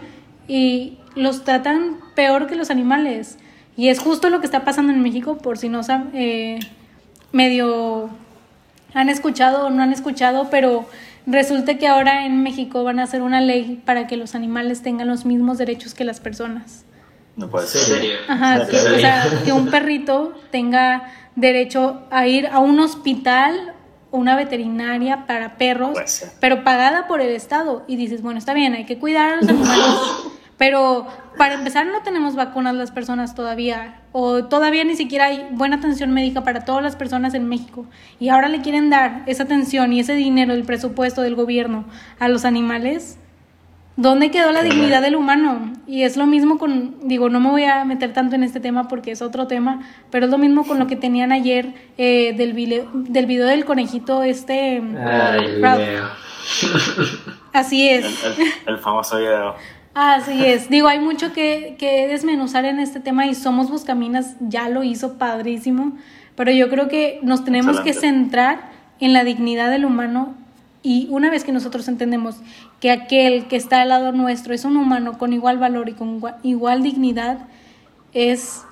y 0.47 0.99
los 1.15 1.43
tratan 1.45 1.97
peor 2.13 2.45
que 2.45 2.55
los 2.55 2.69
animales. 2.69 3.39
Y 3.75 3.87
es 3.87 3.97
justo 3.97 4.29
lo 4.29 4.39
que 4.39 4.45
está 4.45 4.63
pasando 4.63 4.93
en 4.93 5.01
México, 5.01 5.39
por 5.39 5.57
si 5.57 5.67
no 5.67 5.81
saben, 5.81 6.11
eh, 6.13 6.59
medio 7.31 8.11
han 8.93 9.09
escuchado 9.09 9.67
o 9.67 9.69
no 9.69 9.83
han 9.83 9.93
escuchado, 9.93 10.49
pero 10.49 10.87
resulta 11.25 11.77
que 11.77 11.87
ahora 11.87 12.25
en 12.25 12.43
México 12.43 12.83
van 12.83 12.99
a 12.99 13.03
hacer 13.03 13.21
una 13.21 13.41
ley 13.41 13.81
para 13.85 14.07
que 14.07 14.17
los 14.17 14.35
animales 14.35 14.81
tengan 14.81 15.07
los 15.07 15.25
mismos 15.25 15.57
derechos 15.57 15.93
que 15.93 16.03
las 16.03 16.19
personas. 16.19 16.85
No 17.35 17.49
puede 17.49 17.67
ser. 17.67 18.19
Ajá, 18.27 18.61
o 18.61 18.99
sea, 18.99 19.25
que 19.45 19.53
un 19.53 19.69
perrito 19.69 20.33
tenga 20.51 21.11
derecho 21.35 22.01
a 22.11 22.27
ir 22.27 22.47
a 22.47 22.59
un 22.59 22.79
hospital 22.79 23.73
una 24.11 24.35
veterinaria 24.35 25.25
para 25.25 25.57
perros, 25.57 25.97
pero 26.39 26.63
pagada 26.63 27.07
por 27.07 27.21
el 27.21 27.31
Estado. 27.31 27.83
Y 27.87 27.95
dices, 27.95 28.21
bueno, 28.21 28.39
está 28.39 28.53
bien, 28.53 28.73
hay 28.73 28.85
que 28.85 28.99
cuidar 28.99 29.33
a 29.33 29.35
los 29.37 29.49
animales. 29.49 29.95
pero 30.61 31.07
para 31.39 31.55
empezar 31.55 31.87
no 31.87 32.03
tenemos 32.03 32.35
vacunas 32.35 32.75
las 32.75 32.91
personas 32.91 33.33
todavía. 33.33 33.99
O 34.11 34.43
todavía 34.43 34.83
ni 34.83 34.95
siquiera 34.95 35.25
hay 35.25 35.47
buena 35.49 35.77
atención 35.77 36.11
médica 36.11 36.43
para 36.43 36.65
todas 36.65 36.83
las 36.83 36.95
personas 36.95 37.33
en 37.33 37.49
México. 37.49 37.87
Y 38.19 38.29
ahora 38.29 38.47
le 38.47 38.61
quieren 38.61 38.91
dar 38.91 39.23
esa 39.25 39.41
atención 39.41 39.91
y 39.91 40.01
ese 40.01 40.13
dinero, 40.13 40.53
el 40.53 40.63
presupuesto 40.63 41.23
del 41.23 41.33
gobierno 41.33 41.85
a 42.19 42.27
los 42.27 42.45
animales. 42.45 43.17
¿Dónde 43.97 44.29
quedó 44.29 44.51
la 44.51 44.61
dignidad 44.61 45.01
del 45.01 45.15
humano? 45.15 45.73
Y 45.87 46.03
es 46.03 46.15
lo 46.15 46.27
mismo 46.27 46.59
con, 46.59 47.07
digo, 47.07 47.27
no 47.29 47.39
me 47.39 47.49
voy 47.49 47.63
a 47.63 47.83
meter 47.83 48.13
tanto 48.13 48.35
en 48.35 48.43
este 48.43 48.59
tema 48.59 48.87
porque 48.87 49.09
es 49.09 49.23
otro 49.23 49.47
tema, 49.47 49.81
pero 50.11 50.25
es 50.25 50.31
lo 50.31 50.37
mismo 50.37 50.63
con 50.63 50.77
lo 50.77 50.85
que 50.85 50.95
tenían 50.95 51.31
ayer 51.31 51.73
eh, 51.97 52.35
del, 52.37 52.53
video, 52.53 52.87
del 52.93 53.25
video 53.25 53.47
del 53.47 53.65
conejito 53.65 54.21
este... 54.21 54.79
Así 57.51 57.89
es. 57.89 58.05
El, 58.67 58.77
famoso 58.77 59.17
video. 59.17 59.55
Así 59.93 60.45
es. 60.45 60.69
Digo, 60.69 60.87
hay 60.87 60.99
mucho 60.99 61.33
que, 61.33 61.75
que 61.77 62.07
desmenuzar 62.07 62.65
en 62.65 62.79
este 62.79 62.99
tema 62.99 63.25
y 63.25 63.35
Somos 63.35 63.69
Buscaminas 63.69 64.35
ya 64.39 64.69
lo 64.69 64.83
hizo 64.83 65.17
padrísimo, 65.17 65.97
pero 66.35 66.51
yo 66.51 66.69
creo 66.69 66.87
que 66.87 67.19
nos 67.23 67.43
tenemos 67.43 67.81
que 67.81 67.93
centrar 67.93 68.71
en 68.99 69.11
la 69.11 69.23
dignidad 69.23 69.69
del 69.69 69.83
humano 69.83 70.35
y 70.83 71.07
una 71.11 71.29
vez 71.29 71.43
que 71.43 71.51
nosotros 71.51 71.87
entendemos 71.87 72.37
que 72.79 72.89
aquel 72.89 73.47
que 73.47 73.55
está 73.55 73.81
al 73.81 73.89
lado 73.89 74.13
nuestro 74.13 74.53
es 74.53 74.65
un 74.65 74.77
humano 74.77 75.17
con 75.17 75.33
igual 75.33 75.57
valor 75.57 75.89
y 75.89 75.93
con 75.93 76.21
igual 76.41 76.81
dignidad, 76.81 77.39
es, 78.13 78.63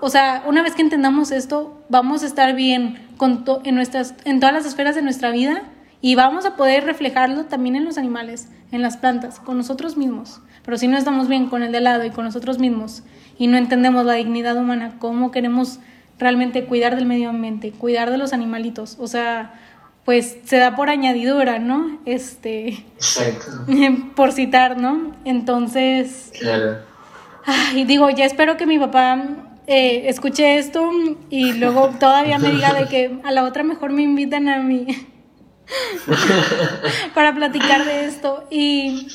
o 0.00 0.08
sea, 0.08 0.44
una 0.46 0.62
vez 0.62 0.74
que 0.74 0.82
entendamos 0.82 1.32
esto, 1.32 1.82
vamos 1.88 2.22
a 2.22 2.26
estar 2.26 2.54
bien 2.54 2.98
con 3.16 3.44
en, 3.64 3.74
nuestras, 3.74 4.14
en 4.24 4.40
todas 4.40 4.54
las 4.54 4.66
esferas 4.66 4.94
de 4.94 5.02
nuestra 5.02 5.30
vida 5.30 5.64
y 6.00 6.14
vamos 6.14 6.46
a 6.46 6.56
poder 6.56 6.84
reflejarlo 6.84 7.44
también 7.44 7.76
en 7.76 7.84
los 7.84 7.98
animales, 7.98 8.48
en 8.70 8.82
las 8.82 8.96
plantas, 8.96 9.40
con 9.40 9.56
nosotros 9.56 9.96
mismos. 9.96 10.40
Pero 10.64 10.76
si 10.76 10.86
no 10.86 10.96
estamos 10.96 11.28
bien 11.28 11.48
con 11.48 11.62
el 11.62 11.72
de 11.72 11.80
lado 11.80 12.04
y 12.04 12.10
con 12.10 12.24
nosotros 12.24 12.58
mismos 12.58 13.02
y 13.38 13.46
no 13.46 13.56
entendemos 13.56 14.04
la 14.04 14.14
dignidad 14.14 14.56
humana, 14.56 14.96
cómo 14.98 15.30
queremos 15.30 15.80
realmente 16.18 16.64
cuidar 16.64 16.96
del 16.96 17.06
medio 17.06 17.30
ambiente, 17.30 17.72
cuidar 17.72 18.10
de 18.10 18.18
los 18.18 18.32
animalitos, 18.32 18.96
o 18.98 19.06
sea, 19.06 19.54
pues 20.04 20.38
se 20.44 20.56
da 20.56 20.74
por 20.74 20.88
añadidura, 20.88 21.58
¿no? 21.58 21.98
Este. 22.06 22.68
Exacto. 22.94 23.66
Por 24.16 24.32
citar, 24.32 24.78
¿no? 24.78 25.14
Entonces. 25.26 26.32
Claro. 26.40 26.78
Ay, 27.44 27.84
digo, 27.84 28.08
ya 28.08 28.24
espero 28.24 28.56
que 28.56 28.64
mi 28.64 28.78
papá 28.78 29.22
eh, 29.66 30.08
escuche 30.08 30.56
esto 30.56 30.90
y 31.28 31.52
luego 31.52 31.90
todavía 32.00 32.38
me 32.38 32.50
diga 32.50 32.72
de 32.72 32.86
que 32.86 33.20
a 33.22 33.32
la 33.32 33.44
otra 33.44 33.64
mejor 33.64 33.92
me 33.92 34.02
invitan 34.02 34.48
a 34.48 34.62
mí 34.62 34.86
para 37.14 37.34
platicar 37.34 37.84
de 37.84 38.06
esto. 38.06 38.44
Y, 38.50 39.08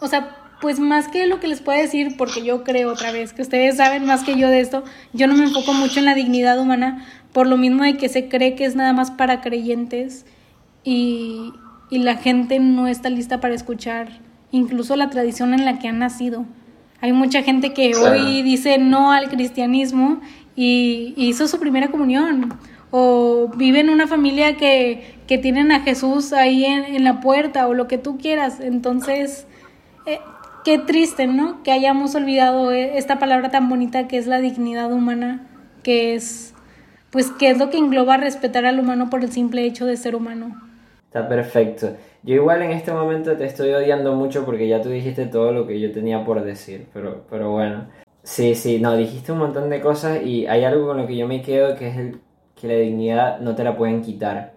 o 0.00 0.08
sea, 0.08 0.36
pues 0.60 0.80
más 0.80 1.08
que 1.08 1.26
lo 1.26 1.40
que 1.40 1.48
les 1.48 1.60
puedo 1.60 1.80
decir, 1.80 2.16
porque 2.16 2.42
yo 2.42 2.64
creo 2.64 2.92
otra 2.92 3.12
vez 3.12 3.32
que 3.32 3.42
ustedes 3.42 3.76
saben 3.76 4.06
más 4.06 4.24
que 4.24 4.38
yo 4.38 4.48
de 4.48 4.60
esto, 4.60 4.84
yo 5.12 5.26
no 5.26 5.34
me 5.34 5.44
enfoco 5.44 5.72
mucho 5.74 5.98
en 5.98 6.06
la 6.06 6.14
dignidad 6.14 6.58
humana, 6.58 7.06
por 7.32 7.46
lo 7.46 7.56
mismo 7.56 7.84
de 7.84 7.96
que 7.96 8.08
se 8.08 8.28
cree 8.28 8.54
que 8.54 8.64
es 8.64 8.74
nada 8.74 8.92
más 8.92 9.10
para 9.10 9.40
creyentes 9.40 10.24
y, 10.84 11.52
la 11.90 12.16
gente 12.16 12.58
no 12.58 12.88
está 12.88 13.10
lista 13.10 13.40
para 13.40 13.54
escuchar 13.54 14.08
incluso 14.50 14.96
la 14.96 15.08
tradición 15.08 15.54
en 15.54 15.64
la 15.64 15.78
que 15.78 15.86
han 15.86 16.00
nacido. 16.00 16.44
Hay 17.00 17.12
mucha 17.12 17.44
gente 17.44 17.72
que 17.72 17.94
hoy 17.94 18.42
dice 18.42 18.78
no 18.78 19.12
al 19.12 19.28
cristianismo 19.28 20.20
y, 20.56 21.14
hizo 21.16 21.46
su 21.46 21.60
primera 21.60 21.88
comunión. 21.88 22.54
O 22.98 23.50
vive 23.54 23.80
en 23.80 23.90
una 23.90 24.06
familia 24.06 24.56
que, 24.56 25.16
que 25.26 25.36
tienen 25.36 25.70
a 25.70 25.80
Jesús 25.80 26.32
ahí 26.32 26.64
en, 26.64 27.04
la 27.04 27.20
puerta 27.20 27.68
o 27.68 27.74
lo 27.74 27.88
que 27.88 27.98
tú 27.98 28.16
quieras. 28.16 28.58
Entonces, 28.58 29.46
eh, 30.06 30.18
qué 30.64 30.78
triste, 30.78 31.26
¿no? 31.26 31.62
Que 31.62 31.72
hayamos 31.72 32.14
olvidado 32.14 32.72
eh, 32.72 32.96
esta 32.96 33.18
palabra 33.18 33.50
tan 33.50 33.68
bonita 33.68 34.08
que 34.08 34.16
es 34.16 34.26
la 34.26 34.38
dignidad 34.38 34.90
humana, 34.90 35.46
que 35.82 36.14
es 36.14 36.54
pues 37.10 37.30
qué 37.38 37.50
es 37.50 37.58
lo 37.58 37.68
que 37.68 37.76
engloba 37.76 38.16
respetar 38.16 38.64
al 38.64 38.80
humano 38.80 39.10
por 39.10 39.22
el 39.22 39.30
simple 39.30 39.66
hecho 39.66 39.84
de 39.84 39.98
ser 39.98 40.16
humano. 40.16 40.58
Está 41.04 41.28
perfecto. 41.28 41.96
Yo 42.22 42.36
igual 42.36 42.62
en 42.62 42.70
este 42.70 42.92
momento 42.92 43.36
te 43.36 43.44
estoy 43.44 43.72
odiando 43.72 44.14
mucho 44.14 44.46
porque 44.46 44.68
ya 44.68 44.80
tú 44.80 44.88
dijiste 44.88 45.26
todo 45.26 45.52
lo 45.52 45.66
que 45.66 45.78
yo 45.80 45.92
tenía 45.92 46.24
por 46.24 46.42
decir, 46.42 46.86
pero, 46.94 47.26
pero 47.28 47.50
bueno. 47.50 47.88
Sí, 48.22 48.54
sí, 48.54 48.80
no, 48.80 48.96
dijiste 48.96 49.32
un 49.32 49.38
montón 49.38 49.68
de 49.68 49.82
cosas 49.82 50.22
y 50.24 50.46
hay 50.46 50.64
algo 50.64 50.86
con 50.86 50.96
lo 50.96 51.06
que 51.06 51.16
yo 51.16 51.28
me 51.28 51.42
quedo 51.42 51.76
que 51.76 51.88
es 51.88 51.96
el, 51.96 52.20
que 52.60 52.68
la 52.68 52.74
dignidad 52.74 53.38
no 53.40 53.54
te 53.54 53.62
la 53.62 53.76
pueden 53.76 54.02
quitar. 54.02 54.54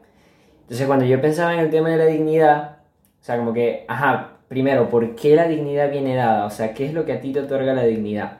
Entonces 0.61 0.87
cuando 0.87 1.05
yo 1.05 1.21
pensaba 1.21 1.53
en 1.53 1.59
el 1.59 1.69
tema 1.69 1.89
de 1.89 1.97
la 1.97 2.05
dignidad, 2.05 2.77
o 3.21 3.23
sea, 3.23 3.37
como 3.37 3.53
que, 3.53 3.85
ajá, 3.87 4.37
primero, 4.47 4.89
¿por 4.89 5.15
qué 5.15 5.35
la 5.35 5.47
dignidad 5.47 5.91
viene 5.91 6.15
dada? 6.15 6.45
O 6.45 6.49
sea, 6.49 6.73
¿qué 6.73 6.85
es 6.85 6.93
lo 6.93 7.05
que 7.05 7.13
a 7.13 7.21
ti 7.21 7.33
te 7.33 7.41
otorga 7.41 7.73
la 7.73 7.83
dignidad? 7.83 8.39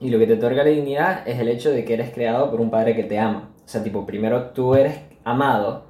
Y 0.00 0.10
lo 0.10 0.18
que 0.18 0.26
te 0.26 0.34
otorga 0.34 0.64
la 0.64 0.70
dignidad 0.70 1.26
es 1.26 1.38
el 1.38 1.48
hecho 1.48 1.70
de 1.70 1.84
que 1.84 1.94
eres 1.94 2.10
creado 2.12 2.50
por 2.50 2.60
un 2.60 2.70
padre 2.70 2.94
que 2.94 3.04
te 3.04 3.18
ama. 3.18 3.50
O 3.64 3.68
sea, 3.68 3.82
tipo, 3.82 4.06
primero 4.06 4.50
tú 4.50 4.74
eres 4.74 5.00
amado, 5.24 5.84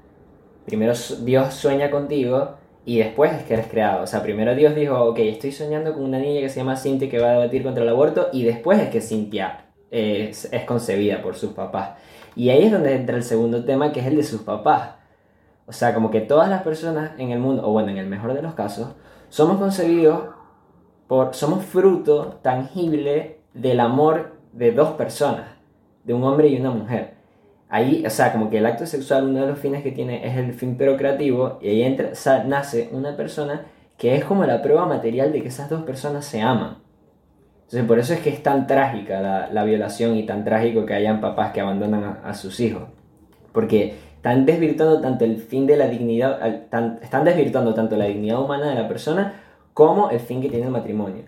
primero 0.64 0.92
Dios 1.22 1.54
sueña 1.54 1.90
contigo 1.90 2.54
y 2.84 2.98
después 2.98 3.32
es 3.32 3.42
que 3.42 3.54
eres 3.54 3.66
creado. 3.66 4.02
O 4.02 4.06
sea, 4.06 4.22
primero 4.22 4.54
Dios 4.54 4.74
dijo, 4.74 4.98
ok, 5.04 5.18
estoy 5.18 5.52
soñando 5.52 5.92
con 5.92 6.04
una 6.04 6.18
niña 6.18 6.40
que 6.40 6.48
se 6.48 6.60
llama 6.60 6.76
Cintia 6.76 7.10
que 7.10 7.18
va 7.18 7.30
a 7.30 7.32
debatir 7.32 7.62
contra 7.62 7.82
el 7.82 7.88
aborto 7.88 8.28
y 8.32 8.44
después 8.44 8.78
es 8.80 8.88
que 8.88 9.00
Cintia 9.00 9.66
es, 9.90 10.52
es 10.52 10.64
concebida 10.64 11.22
por 11.22 11.34
sus 11.36 11.52
papás. 11.52 11.98
Y 12.36 12.50
ahí 12.50 12.64
es 12.64 12.72
donde 12.72 12.94
entra 12.94 13.16
el 13.16 13.24
segundo 13.24 13.64
tema 13.64 13.92
que 13.92 14.00
es 14.00 14.06
el 14.06 14.16
de 14.16 14.22
sus 14.22 14.42
papás. 14.42 14.90
O 15.66 15.72
sea, 15.72 15.94
como 15.94 16.10
que 16.10 16.20
todas 16.20 16.48
las 16.48 16.62
personas 16.62 17.12
en 17.18 17.30
el 17.30 17.40
mundo, 17.40 17.66
o 17.66 17.72
bueno, 17.72 17.88
en 17.88 17.96
el 17.96 18.06
mejor 18.06 18.34
de 18.34 18.42
los 18.42 18.54
casos, 18.54 18.88
somos 19.30 19.58
concebidos 19.58 20.20
por, 21.08 21.34
somos 21.34 21.64
fruto 21.64 22.38
tangible 22.42 23.40
del 23.54 23.80
amor 23.80 24.36
de 24.52 24.72
dos 24.72 24.90
personas, 24.90 25.46
de 26.04 26.14
un 26.14 26.22
hombre 26.24 26.48
y 26.48 26.60
una 26.60 26.70
mujer. 26.70 27.14
Ahí, 27.68 28.04
o 28.06 28.10
sea, 28.10 28.32
como 28.32 28.48
que 28.48 28.58
el 28.58 28.66
acto 28.66 28.86
sexual, 28.86 29.24
uno 29.24 29.40
de 29.40 29.48
los 29.48 29.58
fines 29.58 29.82
que 29.82 29.90
tiene 29.90 30.26
es 30.26 30.36
el 30.36 30.52
fin 30.52 30.76
procreativo, 30.76 31.58
y 31.60 31.68
ahí 31.68 31.82
entra, 31.82 32.12
nace 32.44 32.90
una 32.92 33.16
persona 33.16 33.66
que 33.96 34.14
es 34.14 34.24
como 34.24 34.44
la 34.44 34.62
prueba 34.62 34.86
material 34.86 35.32
de 35.32 35.42
que 35.42 35.48
esas 35.48 35.70
dos 35.70 35.82
personas 35.82 36.24
se 36.24 36.42
aman. 36.42 36.76
Entonces, 37.66 37.88
por 37.88 37.98
eso 37.98 38.14
es 38.14 38.20
que 38.20 38.30
es 38.30 38.44
tan 38.44 38.68
trágica 38.68 39.48
la, 39.50 39.64
violación 39.64 40.16
y 40.16 40.24
tan 40.24 40.44
trágico 40.44 40.86
que 40.86 40.94
hayan 40.94 41.20
papás 41.20 41.52
que 41.52 41.60
abandonan 41.60 42.20
a, 42.22 42.32
sus 42.34 42.60
hijos. 42.60 42.84
Porque 43.52 43.94
están 44.14 44.46
desvirtuando 44.46 45.00
tanto 45.00 45.24
el 45.24 45.38
fin 45.38 45.66
de 45.66 45.76
la 45.76 45.88
dignidad, 45.88 46.46
están 47.02 47.24
desvirtuando 47.24 47.74
tanto 47.74 47.96
la 47.96 48.04
dignidad 48.04 48.40
humana 48.40 48.68
de 48.68 48.76
la 48.76 48.86
persona 48.86 49.40
como 49.74 50.10
el 50.10 50.20
fin 50.20 50.40
que 50.40 50.48
tiene 50.48 50.66
el 50.66 50.70
matrimonio. 50.70 51.24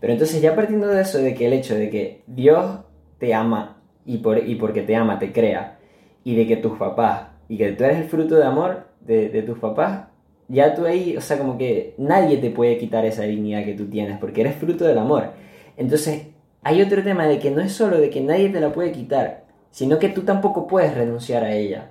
Pero 0.00 0.14
entonces 0.14 0.40
ya 0.40 0.56
partiendo 0.56 0.88
de 0.88 1.02
eso, 1.02 1.18
de 1.18 1.34
que 1.34 1.46
el 1.46 1.52
hecho 1.52 1.74
de 1.74 1.90
que 1.90 2.22
Dios 2.26 2.80
te 3.18 3.34
ama 3.34 3.76
y, 4.06 4.18
por, 4.18 4.38
y 4.38 4.54
porque 4.54 4.80
te 4.80 4.96
ama 4.96 5.18
te 5.18 5.30
crea, 5.30 5.78
y 6.24 6.34
de 6.36 6.46
que 6.46 6.56
tus 6.56 6.78
papás, 6.78 7.28
y 7.48 7.58
que 7.58 7.70
tú 7.72 7.84
eres 7.84 7.98
el 7.98 8.04
fruto 8.04 8.36
de 8.36 8.44
amor 8.44 8.86
de, 9.02 9.28
de 9.28 9.42
tus 9.42 9.58
papás, 9.58 10.08
ya 10.48 10.74
tú 10.74 10.86
ahí, 10.86 11.16
o 11.18 11.20
sea, 11.20 11.38
como 11.38 11.58
que 11.58 11.94
nadie 11.98 12.38
te 12.38 12.50
puede 12.50 12.78
quitar 12.78 13.04
esa 13.04 13.24
dignidad 13.24 13.64
que 13.64 13.74
tú 13.74 13.88
tienes, 13.90 14.18
porque 14.18 14.40
eres 14.40 14.56
fruto 14.56 14.84
del 14.84 14.98
amor. 14.98 15.30
Entonces, 15.76 16.28
hay 16.62 16.82
otro 16.82 17.02
tema 17.02 17.26
de 17.26 17.38
que 17.38 17.50
no 17.50 17.60
es 17.60 17.72
solo 17.72 17.98
de 17.98 18.10
que 18.10 18.20
nadie 18.20 18.50
te 18.50 18.60
la 18.60 18.72
puede 18.72 18.92
quitar, 18.92 19.44
sino 19.70 19.98
que 19.98 20.08
tú 20.08 20.22
tampoco 20.22 20.66
puedes 20.66 20.94
renunciar 20.94 21.44
a 21.44 21.52
ella. 21.52 21.90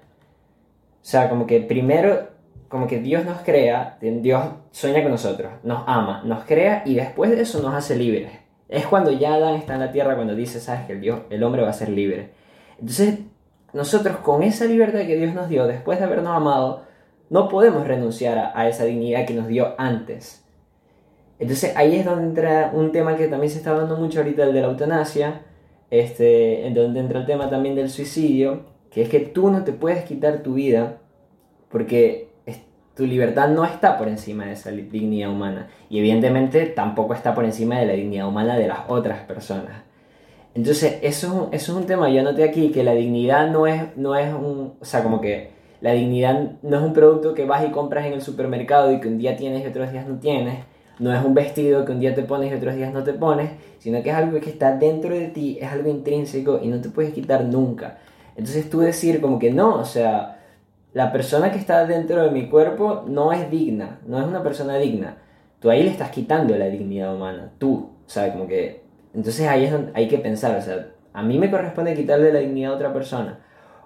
O 1.02 1.06
sea, 1.06 1.30
como 1.30 1.48
que 1.48 1.62
primero 1.62 2.30
como 2.72 2.88
que 2.88 3.00
Dios 3.00 3.26
nos 3.26 3.42
crea, 3.42 3.98
Dios 4.00 4.46
sueña 4.72 5.02
con 5.02 5.12
nosotros, 5.12 5.52
nos 5.62 5.84
ama, 5.88 6.22
nos 6.24 6.46
crea 6.46 6.84
y 6.86 6.96
después 6.96 7.30
de 7.30 7.42
eso 7.42 7.62
nos 7.62 7.74
hace 7.74 7.98
libres. 7.98 8.32
Es 8.70 8.88
cuando 8.88 9.12
ya 9.12 9.34
Adán 9.34 9.56
está 9.56 9.74
en 9.74 9.82
la 9.82 9.92
tierra 9.92 10.16
cuando 10.16 10.36
dice, 10.36 10.62
sabes 10.62 10.86
que 10.86 10.94
el, 10.94 11.02
Dios, 11.02 11.20
el 11.30 11.44
hombre 11.44 11.64
va 11.64 11.70
a 11.70 11.74
ser 11.74 11.90
libre. 11.90 12.30
Entonces, 12.80 13.20
nosotros 13.74 14.18
con 14.18 14.42
esa 14.42 14.64
libertad 14.66 15.00
que 15.00 15.18
Dios 15.18 15.34
nos 15.34 15.50
dio, 15.50 15.68
después 15.68 16.00
de 16.00 16.06
habernos 16.06 16.34
amado, 16.34 16.84
no 17.30 17.50
podemos 17.50 17.86
renunciar 17.86 18.54
a, 18.56 18.68
esa 18.70 18.86
dignidad 18.86 19.26
que 19.26 19.34
nos 19.34 19.48
dio 19.48 19.76
antes. 19.78 20.46
Entonces 21.42 21.74
ahí 21.76 21.96
es 21.96 22.06
donde 22.06 22.28
entra 22.28 22.72
un 22.72 22.92
tema 22.92 23.18
que 23.18 23.28
también 23.28 23.52
se 23.52 23.58
está 23.58 23.72
hablando 23.72 23.98
mucho 23.98 24.20
ahorita, 24.20 24.44
el 24.44 24.54
de 24.54 24.62
la 24.62 24.68
eutanasia, 24.68 25.42
este, 25.90 26.68
en 26.68 26.76
donde 26.76 27.00
entra 27.00 27.20
el 27.20 27.26
tema 27.26 27.50
también 27.50 27.74
del 27.74 27.90
suicidio, 27.90 28.62
que 28.92 29.02
es 29.02 29.10
que 29.10 29.22
tú 29.22 29.50
no 29.50 29.64
te 29.64 29.74
puedes 29.74 30.06
quitar 30.06 30.44
tu 30.44 30.54
vida 30.54 31.00
porque 31.70 32.30
tu 32.94 33.08
libertad 33.08 33.50
no 33.50 33.66
está 33.66 33.98
por 33.98 34.08
encima 34.08 34.46
de 34.46 34.52
esa 34.52 34.70
dignidad 34.70 35.32
humana. 35.32 35.68
Y 35.90 35.98
evidentemente 35.98 36.68
tampoco 36.68 37.16
está 37.16 37.34
por 37.34 37.44
encima 37.44 37.80
de 37.80 37.88
la 37.88 37.94
dignidad 37.94 38.28
humana 38.28 38.56
de 38.56 38.68
las 38.68 38.82
otras 38.88 39.22
personas. 39.22 39.82
Entonces, 40.54 41.00
eso, 41.02 41.50
eso 41.52 41.72
es 41.72 41.78
un 41.78 41.88
tema. 41.88 42.12
Yo 42.12 42.22
noté 42.22 42.44
aquí 42.44 42.70
que 42.70 42.84
la 42.84 42.94
dignidad 42.94 43.50
no 43.50 43.66
es, 43.66 43.98
no 43.98 44.16
es 44.16 44.32
un. 44.32 44.74
O 44.80 44.86
sea, 44.86 45.02
como 45.02 45.20
que 45.22 45.50
la 45.80 45.94
dignidad 45.94 46.52
no 46.62 46.78
es 46.78 46.84
un 46.84 46.94
producto 46.94 47.34
que 47.34 47.46
vas 47.46 47.66
y 47.66 47.72
compras 47.72 48.06
en 48.06 48.14
el 48.14 48.22
supermercado 48.22 48.92
y 48.92 49.00
que 49.00 49.08
un 49.08 49.18
día 49.18 49.36
tienes 49.36 49.64
y 49.64 49.68
otros 49.68 49.92
días 49.92 50.08
no 50.08 50.20
tienes. 50.20 50.60
No 51.02 51.14
es 51.14 51.24
un 51.24 51.34
vestido 51.34 51.84
que 51.84 51.92
un 51.92 52.00
día 52.00 52.16
te 52.16 52.24
pones 52.24 52.52
y 52.52 52.56
otros 52.56 52.76
días 52.76 52.94
no 52.94 53.04
te 53.04 53.14
pones. 53.14 53.52
Sino 53.80 54.02
que 54.02 54.10
es 54.10 54.16
algo 54.16 54.40
que 54.40 54.50
está 54.50 54.78
dentro 54.78 55.14
de 55.14 55.28
ti, 55.28 55.58
es 55.60 55.70
algo 55.70 55.90
intrínseco 55.90 56.60
y 56.64 56.68
no 56.68 56.80
te 56.80 56.90
puedes 56.90 57.14
quitar 57.14 57.44
nunca. 57.44 57.98
Entonces, 58.36 58.70
tú 58.70 58.80
decir 58.80 59.20
como 59.20 59.38
que 59.40 59.52
no, 59.52 59.76
o 59.76 59.86
sea 59.86 60.38
la 60.94 61.12
persona 61.12 61.52
que 61.52 61.58
está 61.58 61.86
dentro 61.86 62.24
de 62.24 62.32
mi 62.32 62.50
cuerpo 62.50 63.04
no 63.08 63.32
es 63.32 63.50
digna, 63.50 64.00
no 64.06 64.20
es 64.20 64.26
una 64.26 64.44
persona 64.44 64.78
digna. 64.78 65.18
Tú 65.60 65.70
ahí 65.70 65.84
le 65.84 65.90
estás 65.90 66.10
quitando 66.10 66.58
la 66.58 66.66
dignidad 66.66 67.16
humana, 67.16 67.52
tú, 67.58 67.92
¿sabes? 68.08 68.34
Como 68.34 68.48
que... 68.48 68.84
Entonces 69.14 69.48
ahí 69.48 69.66
es 69.66 69.72
donde 69.72 69.92
hay 69.94 70.08
que 70.08 70.18
pensar, 70.18 70.58
o 70.58 70.62
sea, 70.62 70.88
a 71.14 71.24
mí 71.24 71.38
me 71.38 71.52
corresponde 71.52 71.96
quitarle 71.96 72.34
la 72.34 72.40
dignidad 72.40 72.74
a 72.74 72.76
otra 72.76 72.94
persona. 72.94 73.40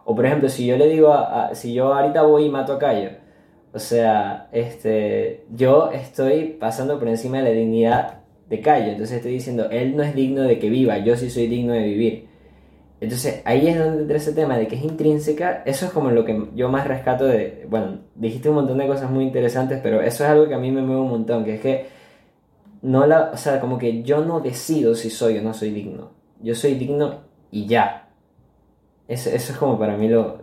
O 0.04 0.16
por 0.16 0.26
ejemplo, 0.26 0.50
si 0.50 0.66
yo 0.66 0.78
le 0.78 0.88
digo, 0.88 1.12
a, 1.14 1.54
si 1.54 1.74
yo 1.74 1.94
ahorita 1.94 2.24
voy 2.24 2.46
y 2.46 2.50
mato 2.50 2.74
a 2.74 2.80
Cayo, 2.80 3.10
o 3.75 3.79
sea, 3.79 4.48
este, 4.53 5.44
yo 5.53 5.91
estoy 5.91 6.55
pasando 6.58 6.98
por 6.98 7.10
encima 7.10 7.39
de 7.39 7.44
la 7.44 7.50
dignidad 7.50 8.20
de 8.50 8.62
Cayo, 8.62 8.91
entonces 8.91 9.17
estoy 9.17 9.34
diciendo, 9.34 9.70
él 9.70 9.98
no 9.98 10.03
es 10.03 10.15
digno 10.15 10.44
de 10.44 10.60
que 10.60 10.70
viva, 10.70 10.98
yo 11.00 11.17
sí 11.17 11.29
soy 11.29 11.48
digno 11.48 11.74
de 11.74 11.84
vivir. 11.84 12.27
Entonces 13.01 13.41
ahí 13.44 13.67
es 13.67 13.77
donde 13.77 14.03
entra 14.03 14.15
ese 14.15 14.32
tema 14.32 14.58
de 14.58 14.67
que 14.67 14.75
es 14.77 14.84
intrínseca, 14.84 15.62
eso 15.65 15.88
es 15.88 15.91
como 15.91 16.10
lo 16.12 16.24
que 16.24 16.48
yo 16.55 16.70
más 16.70 16.88
rescato 16.88 17.25
de, 17.25 17.67
bueno, 17.70 18.00
dijiste 18.15 18.48
un 18.48 18.55
montón 18.55 18.77
de 18.77 18.88
cosas 18.88 19.12
muy 19.12 19.25
interesantes, 19.25 19.82
pero 19.84 20.01
eso 20.01 20.24
es 20.24 20.29
algo 20.29 20.48
que 20.48 20.53
a 20.53 20.60
mí 20.60 20.72
me 20.72 20.82
mueve 20.82 21.01
un 21.01 21.10
montón, 21.10 21.44
que 21.44 21.55
es 21.55 21.62
que 21.62 21.88
no 22.82 23.05
la, 23.05 23.32
o 23.34 23.38
sea, 23.38 23.60
como 23.60 23.77
que 23.77 24.03
yo 24.03 24.24
no 24.24 24.39
decido 24.39 24.96
si 24.96 25.10
soy 25.10 25.38
o 25.39 25.41
no 25.41 25.53
soy 25.53 25.72
digno, 25.72 26.12
yo 26.41 26.55
soy 26.55 26.75
digno 26.75 27.25
y 27.51 27.65
ya. 27.65 28.08
Eso, 29.10 29.29
eso 29.29 29.51
es 29.51 29.58
como 29.58 29.77
para 29.77 29.98
mí 29.98 30.08
lo, 30.08 30.39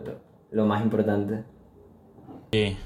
lo, 0.51 0.65
más 0.65 0.83
importante. 0.83 1.43
Sí, 2.51 2.77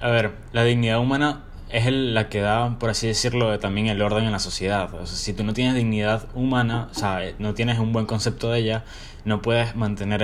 a 0.00 0.08
ver, 0.08 0.32
la 0.52 0.64
dignidad 0.64 0.98
humana 0.98 1.42
es 1.70 1.86
la 1.90 2.28
que 2.28 2.40
da, 2.40 2.78
por 2.78 2.90
así 2.90 3.06
decirlo, 3.06 3.58
también 3.58 3.86
el 3.86 4.02
orden 4.02 4.24
en 4.24 4.32
la 4.32 4.38
sociedad. 4.38 4.92
O 4.94 5.06
sea, 5.06 5.16
si 5.16 5.32
tú 5.32 5.44
no 5.44 5.52
tienes 5.52 5.74
dignidad 5.74 6.26
humana, 6.34 6.88
o 6.90 6.94
sea, 6.94 7.20
no 7.38 7.54
tienes 7.54 7.78
un 7.78 7.92
buen 7.92 8.06
concepto 8.06 8.50
de 8.50 8.58
ella, 8.58 8.84
no 9.24 9.40
puedes 9.42 9.76
mantener 9.76 10.22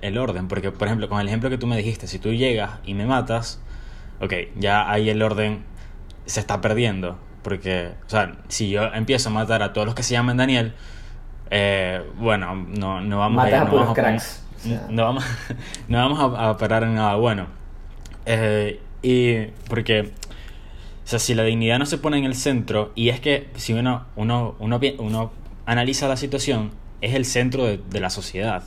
el, 0.00 0.18
orden. 0.18 0.48
Porque, 0.48 0.70
por 0.72 0.88
ejemplo, 0.88 1.08
con 1.08 1.20
el 1.20 1.28
ejemplo 1.28 1.50
que 1.50 1.58
tú 1.58 1.66
me 1.66 1.76
dijiste, 1.76 2.06
si 2.06 2.18
tú 2.18 2.32
llegas 2.32 2.72
y 2.84 2.94
me 2.94 3.04
matas, 3.04 3.60
ok, 4.20 4.32
ya 4.56 4.90
ahí 4.90 5.10
el 5.10 5.22
orden 5.22 5.64
se 6.24 6.40
está 6.40 6.60
perdiendo. 6.60 7.18
Porque, 7.42 7.92
o 8.06 8.08
sea, 8.08 8.36
si 8.48 8.70
yo 8.70 8.84
empiezo 8.84 9.28
a 9.28 9.32
matar 9.32 9.62
a 9.62 9.72
todos 9.72 9.86
los 9.86 9.94
que 9.94 10.02
se 10.02 10.12
llaman 10.14 10.36
Daniel, 10.36 10.74
eh, 11.50 12.02
bueno, 12.18 12.54
no, 12.54 13.00
no 13.00 13.18
vamos 13.18 13.44
a, 13.44 13.50
no 13.64 13.76
vamos 13.76 13.94
cracks. 13.94 14.42
no 14.88 15.04
vamos, 15.04 15.24
no 15.88 15.98
vamos 15.98 16.38
a, 16.38 16.56
parar 16.56 16.84
en 16.84 16.94
nada 16.94 17.16
bueno. 17.16 17.46
Eh, 18.24 18.80
y 19.06 19.52
porque 19.68 20.10
o 21.06 21.08
sea, 21.08 21.20
si 21.20 21.34
la 21.34 21.44
dignidad 21.44 21.78
no 21.78 21.86
se 21.86 21.98
pone 21.98 22.18
en 22.18 22.24
el 22.24 22.34
centro, 22.34 22.90
y 22.96 23.10
es 23.10 23.20
que 23.20 23.46
si 23.54 23.72
uno, 23.72 24.06
uno, 24.16 24.56
uno, 24.58 24.80
uno 24.98 25.32
analiza 25.64 26.08
la 26.08 26.16
situación, 26.16 26.72
es 27.00 27.14
el 27.14 27.24
centro 27.24 27.64
de, 27.64 27.78
de 27.78 28.00
la 28.00 28.10
sociedad. 28.10 28.64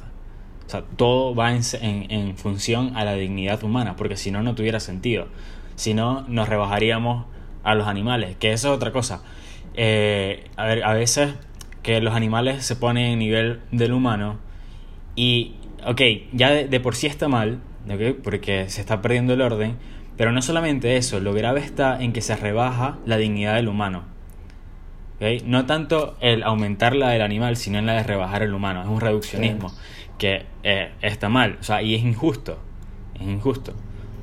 O 0.66 0.70
sea, 0.70 0.84
todo 0.96 1.36
va 1.36 1.52
en, 1.54 1.62
en, 1.82 2.38
función 2.38 2.96
a 2.96 3.04
la 3.04 3.16
dignidad 3.16 3.62
humana, 3.62 3.98
porque 3.98 4.16
si 4.16 4.32
no, 4.32 4.42
no 4.42 4.56
tuviera 4.56 4.80
sentido. 4.80 5.28
Si 5.76 5.94
no, 5.94 6.22
nos 6.30 6.48
rebajaríamos 6.48 7.26
a 7.64 7.76
los 7.76 7.90
animales, 7.90 8.38
que 8.38 8.54
eso 8.54 8.70
es 8.70 8.74
otra 8.74 8.94
cosa. 8.94 9.22
Eh, 9.74 10.46
a, 10.56 10.64
ver, 10.64 10.86
a 10.86 10.94
veces 10.94 11.34
que 11.84 12.00
los 12.00 12.14
animales 12.14 12.66
se 12.66 12.78
ponen 12.78 13.08
en 13.08 13.20
nivel 13.20 13.60
del 13.74 13.92
humano 13.92 14.38
y, 15.14 15.56
ok, 15.86 16.02
ya 16.32 16.52
de, 16.52 16.80
por 16.80 16.96
sí 16.96 17.08
está 17.08 17.28
mal, 17.28 17.60
porque 18.24 18.70
se 18.70 18.80
está 18.80 19.02
perdiendo 19.02 19.34
el 19.34 19.42
orden, 19.42 19.76
pero 20.20 20.34
no 20.34 20.42
solamente 20.42 20.98
eso, 20.98 21.22
lo 21.22 21.34
grave 21.34 21.62
está 21.62 22.04
en 22.04 22.12
que 22.12 22.20
se 22.20 22.36
rebaja 22.36 22.98
la 23.06 23.16
dignidad 23.16 23.56
del 23.56 23.70
humano. 23.70 24.04
No 25.46 25.66
tanto 25.66 26.18
el 26.20 26.44
aumentar 26.44 26.94
la 26.94 27.12
del 27.12 27.22
animal, 27.22 27.56
sino 27.56 27.80
en 27.80 27.86
la 27.86 27.94
de 27.94 28.04
rebajar 28.04 28.44
el 28.44 28.54
humano. 28.54 28.82
Es 28.82 28.90
un 28.90 29.00
reduccionismo 29.00 29.72
que 30.18 30.46
eh, 30.64 30.92
está 31.02 31.30
mal, 31.30 31.56
o 31.62 31.64
sea, 31.64 31.82
y 31.82 31.96
es 31.96 32.04
injusto. 32.04 32.60
Es 33.16 33.22
injusto, 33.22 33.74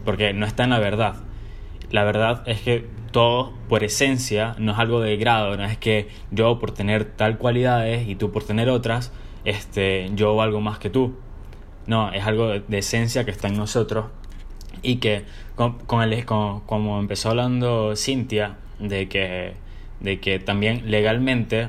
porque 0.05 0.35
no 0.35 0.45
está 0.45 0.65
en 0.65 0.71
la 0.71 0.81
verdad. 0.81 1.15
La 1.91 2.05
verdad 2.05 2.43
es 2.45 2.61
que 2.61 2.87
todo, 3.11 3.55
por 3.67 3.83
esencia, 3.83 4.55
no 4.59 4.73
es 4.73 4.79
algo 4.79 5.01
de 5.01 5.17
grado, 5.17 5.57
no 5.57 5.65
es 5.65 5.79
que 5.79 6.09
yo 6.31 6.59
por 6.59 6.73
tener 6.73 7.07
tal 7.07 7.39
cualidades 7.39 8.07
y 8.07 8.17
tú 8.17 8.33
por 8.33 8.45
tener 8.45 8.69
otras, 8.69 9.15
este, 9.47 10.11
yo 10.15 10.37
valgo 10.37 10.61
más 10.61 10.79
que 10.79 10.91
tú. 10.91 11.17
No, 11.87 12.13
es 12.13 12.27
algo 12.27 12.49
de 12.49 12.79
esencia 12.79 13.25
que 13.25 13.31
está 13.31 13.49
en 13.49 13.57
nosotros 13.57 14.05
y 14.83 14.97
que 14.97 15.25
con, 15.55 16.03
el, 16.03 16.25
como 16.25 17.01
empezó 17.01 17.31
hablando 17.31 17.95
Cintia, 17.97 18.57
de 18.79 19.09
que, 19.09 19.55
de 20.01 20.21
que 20.21 20.39
también 20.39 20.91
legalmente 20.91 21.69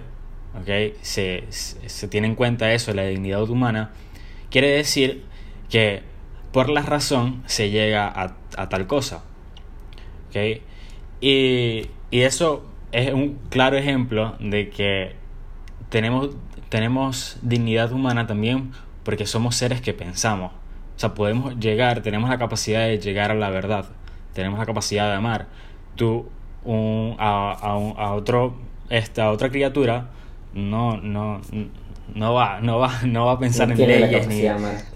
okay, 0.61 0.93
se, 1.01 1.45
se, 1.49 2.07
tiene 2.07 2.27
en 2.27 2.35
cuenta 2.35 2.73
eso, 2.73 2.93
la 2.93 3.05
dignidad 3.05 3.49
humana, 3.49 3.91
quiere 4.49 4.69
decir 4.69 5.23
que 5.69 6.01
por 6.51 6.69
la 6.69 6.81
razón 6.81 7.43
se 7.45 7.69
llega 7.69 8.07
a, 8.07 8.35
a 8.57 8.69
tal 8.69 8.87
cosa. 8.87 9.23
¿okay? 10.29 10.61
Y, 11.21 11.87
y 12.11 12.21
eso 12.21 12.65
es 12.91 13.13
un 13.13 13.39
claro 13.49 13.77
ejemplo 13.77 14.35
de 14.39 14.69
que 14.69 15.13
tenemos, 15.89 16.35
tenemos 16.69 17.37
dignidad 17.41 17.91
humana 17.91 18.27
también 18.27 18.71
porque 19.03 19.25
somos 19.25 19.55
seres 19.55 19.81
que 19.81 19.93
pensamos. 19.93 20.51
O 20.97 20.99
sea, 20.99 21.13
podemos 21.13 21.59
llegar, 21.59 22.01
tenemos 22.01 22.27
la 22.27 22.39
capacidad 22.39 22.87
de 22.87 22.97
llegar 22.97 23.29
a 23.29 23.35
la 23.35 23.51
verdad, 23.51 23.85
tenemos 24.33 24.57
la 24.57 24.65
capacidad 24.65 25.07
de 25.07 25.13
amar. 25.13 25.45
Tú 25.95 26.27
un, 26.63 27.15
a, 27.19 27.51
a, 27.51 28.13
otro, 28.13 28.57
esta, 28.89 29.29
otra 29.29 29.51
criatura 29.51 30.07
no, 30.55 30.97
no, 30.97 31.39
no 32.15 32.33
va, 32.33 32.61
no 32.61 32.79
va, 32.79 33.01
no 33.05 33.27
va 33.27 33.33
a 33.33 33.39
pensar 33.39 33.69
en 33.69 33.77
leyes 33.77 34.27
ni, 34.27 34.41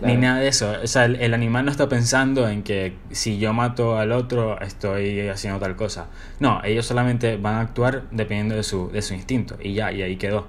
ni, 0.01 0.17
nada 0.17 0.39
de 0.39 0.47
eso. 0.47 0.73
O 0.83 0.87
sea, 0.87 1.05
el, 1.05 1.33
animal 1.35 1.65
no 1.65 1.71
está 1.71 1.87
pensando 1.87 2.49
en 2.49 2.63
que 2.63 2.95
si 3.11 3.37
yo 3.37 3.53
mato 3.53 3.99
al 3.99 4.11
otro 4.11 4.59
estoy 4.59 5.27
haciendo 5.29 5.59
tal 5.59 5.75
cosa. 5.75 6.07
No, 6.39 6.63
ellos 6.63 6.87
solamente 6.87 7.37
van 7.37 7.55
a 7.55 7.61
actuar 7.61 8.05
dependiendo 8.09 8.55
de 8.55 8.63
su, 8.63 8.89
de 8.89 9.03
su 9.03 9.13
instinto 9.13 9.55
y 9.61 9.75
ya, 9.75 9.91
y 9.91 10.01
ahí 10.01 10.15
quedó. 10.15 10.47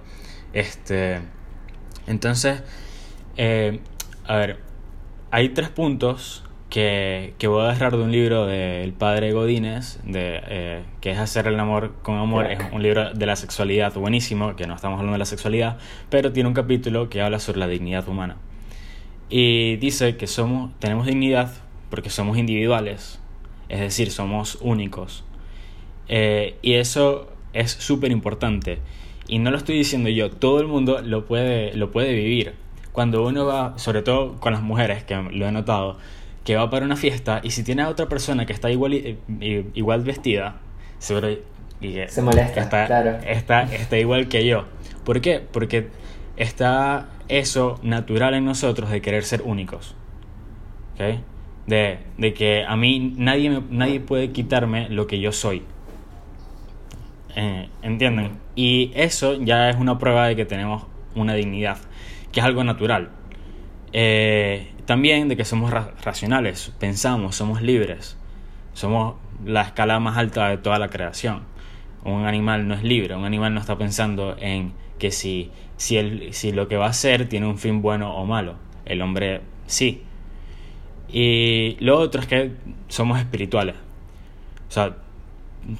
Este, 0.55 1.21
entonces, 2.07 2.63
eh, 3.37 3.81
a 4.27 4.37
ver, 4.37 4.72
hay 5.33 5.49
tres 5.49 5.71
puntos 5.71 6.45
que, 6.69 7.33
que, 7.39 7.49
voy 7.49 7.65
a 7.65 7.69
dejar 7.69 7.97
de 7.97 8.03
un 8.03 8.13
libro 8.13 8.45
del 8.47 8.93
padre 8.93 9.33
Godínez, 9.33 9.99
de, 10.05 10.41
eh, 10.47 10.83
que 11.01 11.11
es 11.11 11.19
Hacer 11.19 11.47
el 11.47 11.59
amor 11.59 11.95
con 12.03 12.19
amor. 12.19 12.47
Es 12.51 12.61
un 12.71 12.83
libro 12.83 13.15
de 13.15 13.27
la 13.27 13.35
sexualidad 13.35 13.95
buenísimo, 13.95 14.57
que 14.57 14.67
no 14.67 14.75
estamos 14.75 14.99
hablando 14.99 15.15
de 15.15 15.19
la 15.19 15.25
sexualidad, 15.25 15.79
pero 16.11 16.33
tiene 16.33 16.49
un 16.49 16.55
capítulo 16.55 17.09
que 17.09 17.23
habla 17.23 17.39
sobre 17.39 17.61
la 17.61 17.67
dignidad 17.67 18.07
humana. 18.09 18.37
Y 19.31 19.77
dice 19.77 20.19
que 20.19 20.27
somos, 20.27 20.79
tenemos 20.81 21.07
dignidad 21.07 21.51
porque 21.89 22.11
somos 22.11 22.37
individuales, 22.37 23.19
es 23.71 23.81
decir, 23.81 24.11
somos 24.11 24.59
únicos. 24.61 25.25
Eh, 26.09 26.59
y 26.61 26.75
eso 26.75 27.33
es 27.55 27.71
súper 27.71 28.13
importante. 28.13 28.81
Y 29.29 29.39
no 29.39 29.51
lo 29.51 29.57
estoy 29.57 29.79
diciendo 29.79 30.11
yo, 30.11 30.31
todo 30.31 30.61
el 30.61 30.67
mundo 30.67 31.01
lo 31.01 31.25
puede, 31.25 31.75
lo 31.75 31.91
puede 31.91 32.13
vivir 32.13 32.62
cuando 32.93 33.27
uno 33.27 33.47
va, 33.47 33.79
sobre 33.79 34.03
todo 34.03 34.39
con 34.39 34.53
las 34.53 34.63
mujeres, 34.63 35.03
que 35.05 35.15
lo 35.15 35.47
he 35.47 35.53
notado, 35.53 35.99
que 36.45 36.57
va 36.57 36.69
para 36.71 36.85
una 36.85 36.97
fiesta 36.97 37.41
y 37.43 37.51
si 37.51 37.63
tiene 37.63 37.83
a 37.83 37.89
otra 37.89 38.09
persona 38.09 38.47
que 38.47 38.53
está 38.53 38.71
igual, 38.71 39.19
igual 39.75 40.03
vestida, 40.03 40.57
seguro 40.99 41.29
y 41.81 41.99
se 42.09 42.23
molesta, 42.23 42.61
está, 42.61 42.87
claro. 42.87 43.19
está, 43.27 43.63
está 43.63 43.99
igual 43.99 44.29
que 44.29 44.47
yo. 44.47 44.67
¿Por 45.05 45.21
qué? 45.21 45.41
Porque 45.41 45.89
está 46.37 47.09
eso 47.29 47.81
natural 47.83 48.35
en 48.35 48.45
nosotros 48.45 48.91
de 48.91 49.01
querer 49.01 49.25
ser 49.25 49.43
únicos. 49.43 49.97
¿Okay? 50.95 51.21
De, 51.67 51.99
de, 52.19 52.35
que 52.35 52.65
a 52.65 52.77
mí 52.77 53.15
nadie, 53.17 53.63
nadie 53.71 54.01
puede 54.01 54.31
quitarme 54.31 54.89
lo 54.91 55.07
que 55.07 55.19
yo 55.19 55.33
soy. 55.33 55.63
Eh, 57.35 57.69
¿Entienden? 57.83 58.39
Y 58.55 58.93
eso 58.95 59.41
ya 59.41 59.71
es 59.71 59.77
una 59.77 59.99
prueba 59.99 60.29
de 60.29 60.37
que 60.37 60.45
tenemos 60.45 60.85
una 61.15 61.35
dignidad 61.35 61.79
que 62.33 62.41
es 62.41 62.47
algo 62.47 62.65
natural. 62.65 63.11
Eh, 63.93 64.73
también 64.87 65.29
de 65.29 65.37
que 65.37 65.45
somos 65.45 65.71
racionales, 65.71 66.73
pensamos, 66.81 67.37
somos 67.37 67.63
libres, 67.63 68.17
somos 68.73 69.15
la 69.45 69.63
escala 69.63 70.01
más 70.01 70.17
alta 70.17 70.49
de 70.49 70.59
toda 70.59 70.79
la 70.79 70.89
creación. 70.89 71.43
Un 72.05 72.25
animal 72.25 72.67
no 72.67 72.75
es 72.75 72.83
libre, 72.83 73.15
un 73.15 73.25
animal 73.25 73.55
no 73.55 73.61
está 73.61 73.77
pensando 73.77 74.37
en 74.41 74.73
que 74.99 75.11
si, 75.11 75.51
si, 75.77 75.99
el, 75.99 76.33
si 76.33 76.53
lo 76.53 76.69
que 76.69 76.77
va 76.77 76.87
a 76.87 76.91
hacer 76.91 77.29
tiene 77.29 77.47
un 77.47 77.59
fin 77.59 77.83
bueno 77.83 78.15
o 78.17 78.25
malo. 78.25 78.57
El 78.85 79.03
hombre 79.03 79.43
sí. 79.67 80.03
Y 81.09 81.77
lo 81.81 81.99
otro 81.99 82.21
es 82.21 82.27
que 82.27 82.53
somos 82.89 83.19
espirituales. 83.19 83.77
O 84.69 84.73
sea, 84.73 84.97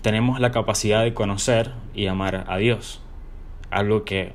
tenemos 0.03 0.39
la 0.39 0.51
capacidad 0.51 1.03
de 1.03 1.15
conocer 1.15 1.73
y 1.95 2.07
amar 2.07 2.45
a 2.49 2.59
Dios. 2.59 3.01
Algo 3.71 4.05
que 4.05 4.35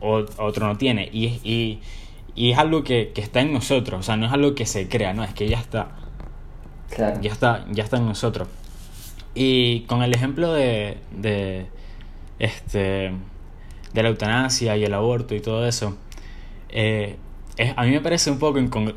o 0.00 0.24
otro 0.38 0.66
no 0.66 0.76
tiene. 0.76 1.08
Y, 1.12 1.26
y, 1.44 1.80
y 2.34 2.52
es 2.52 2.58
algo 2.58 2.84
que, 2.84 3.12
que, 3.14 3.20
está 3.20 3.40
en 3.40 3.52
nosotros, 3.52 4.00
o 4.00 4.02
sea, 4.02 4.16
no 4.16 4.26
es 4.26 4.32
algo 4.32 4.54
que 4.54 4.66
se 4.66 4.88
crea, 4.88 5.12
no, 5.12 5.24
es 5.24 5.34
que 5.34 5.48
ya 5.48 5.58
está. 5.58 5.88
Claro. 6.90 7.20
Ya 7.20 7.32
está, 7.32 7.66
ya 7.70 7.84
está 7.84 7.96
en 7.98 8.06
nosotros. 8.06 8.48
Y 9.34 9.80
con 9.82 10.02
el 10.02 10.14
ejemplo 10.14 10.52
de, 10.52 10.98
de, 11.10 11.66
este, 12.38 13.12
de 13.92 14.02
la 14.02 14.08
eutanasia 14.08 14.76
y 14.76 14.84
el 14.84 14.94
aborto 14.94 15.34
y 15.34 15.40
todo 15.40 15.66
eso, 15.66 15.96
eh, 16.70 17.16
es, 17.56 17.74
a 17.76 17.84
mí 17.84 17.90
me 17.90 18.00
parece 18.00 18.30
un 18.30 18.38
poco 18.38 18.58
como, 18.70 18.92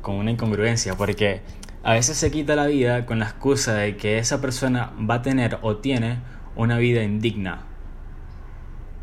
como 0.00 0.18
una 0.18 0.30
incongruencia, 0.30 0.96
porque 0.96 1.40
a 1.82 1.94
veces 1.94 2.16
se 2.16 2.30
quita 2.30 2.56
la 2.56 2.66
vida 2.66 3.06
con 3.06 3.18
la 3.18 3.26
excusa 3.26 3.74
de 3.74 3.96
que 3.96 4.18
esa 4.18 4.40
persona 4.40 4.92
va 4.98 5.16
a 5.16 5.22
tener 5.22 5.58
o 5.62 5.76
tiene 5.76 6.18
una 6.56 6.78
vida 6.78 7.02
indigna. 7.02 7.64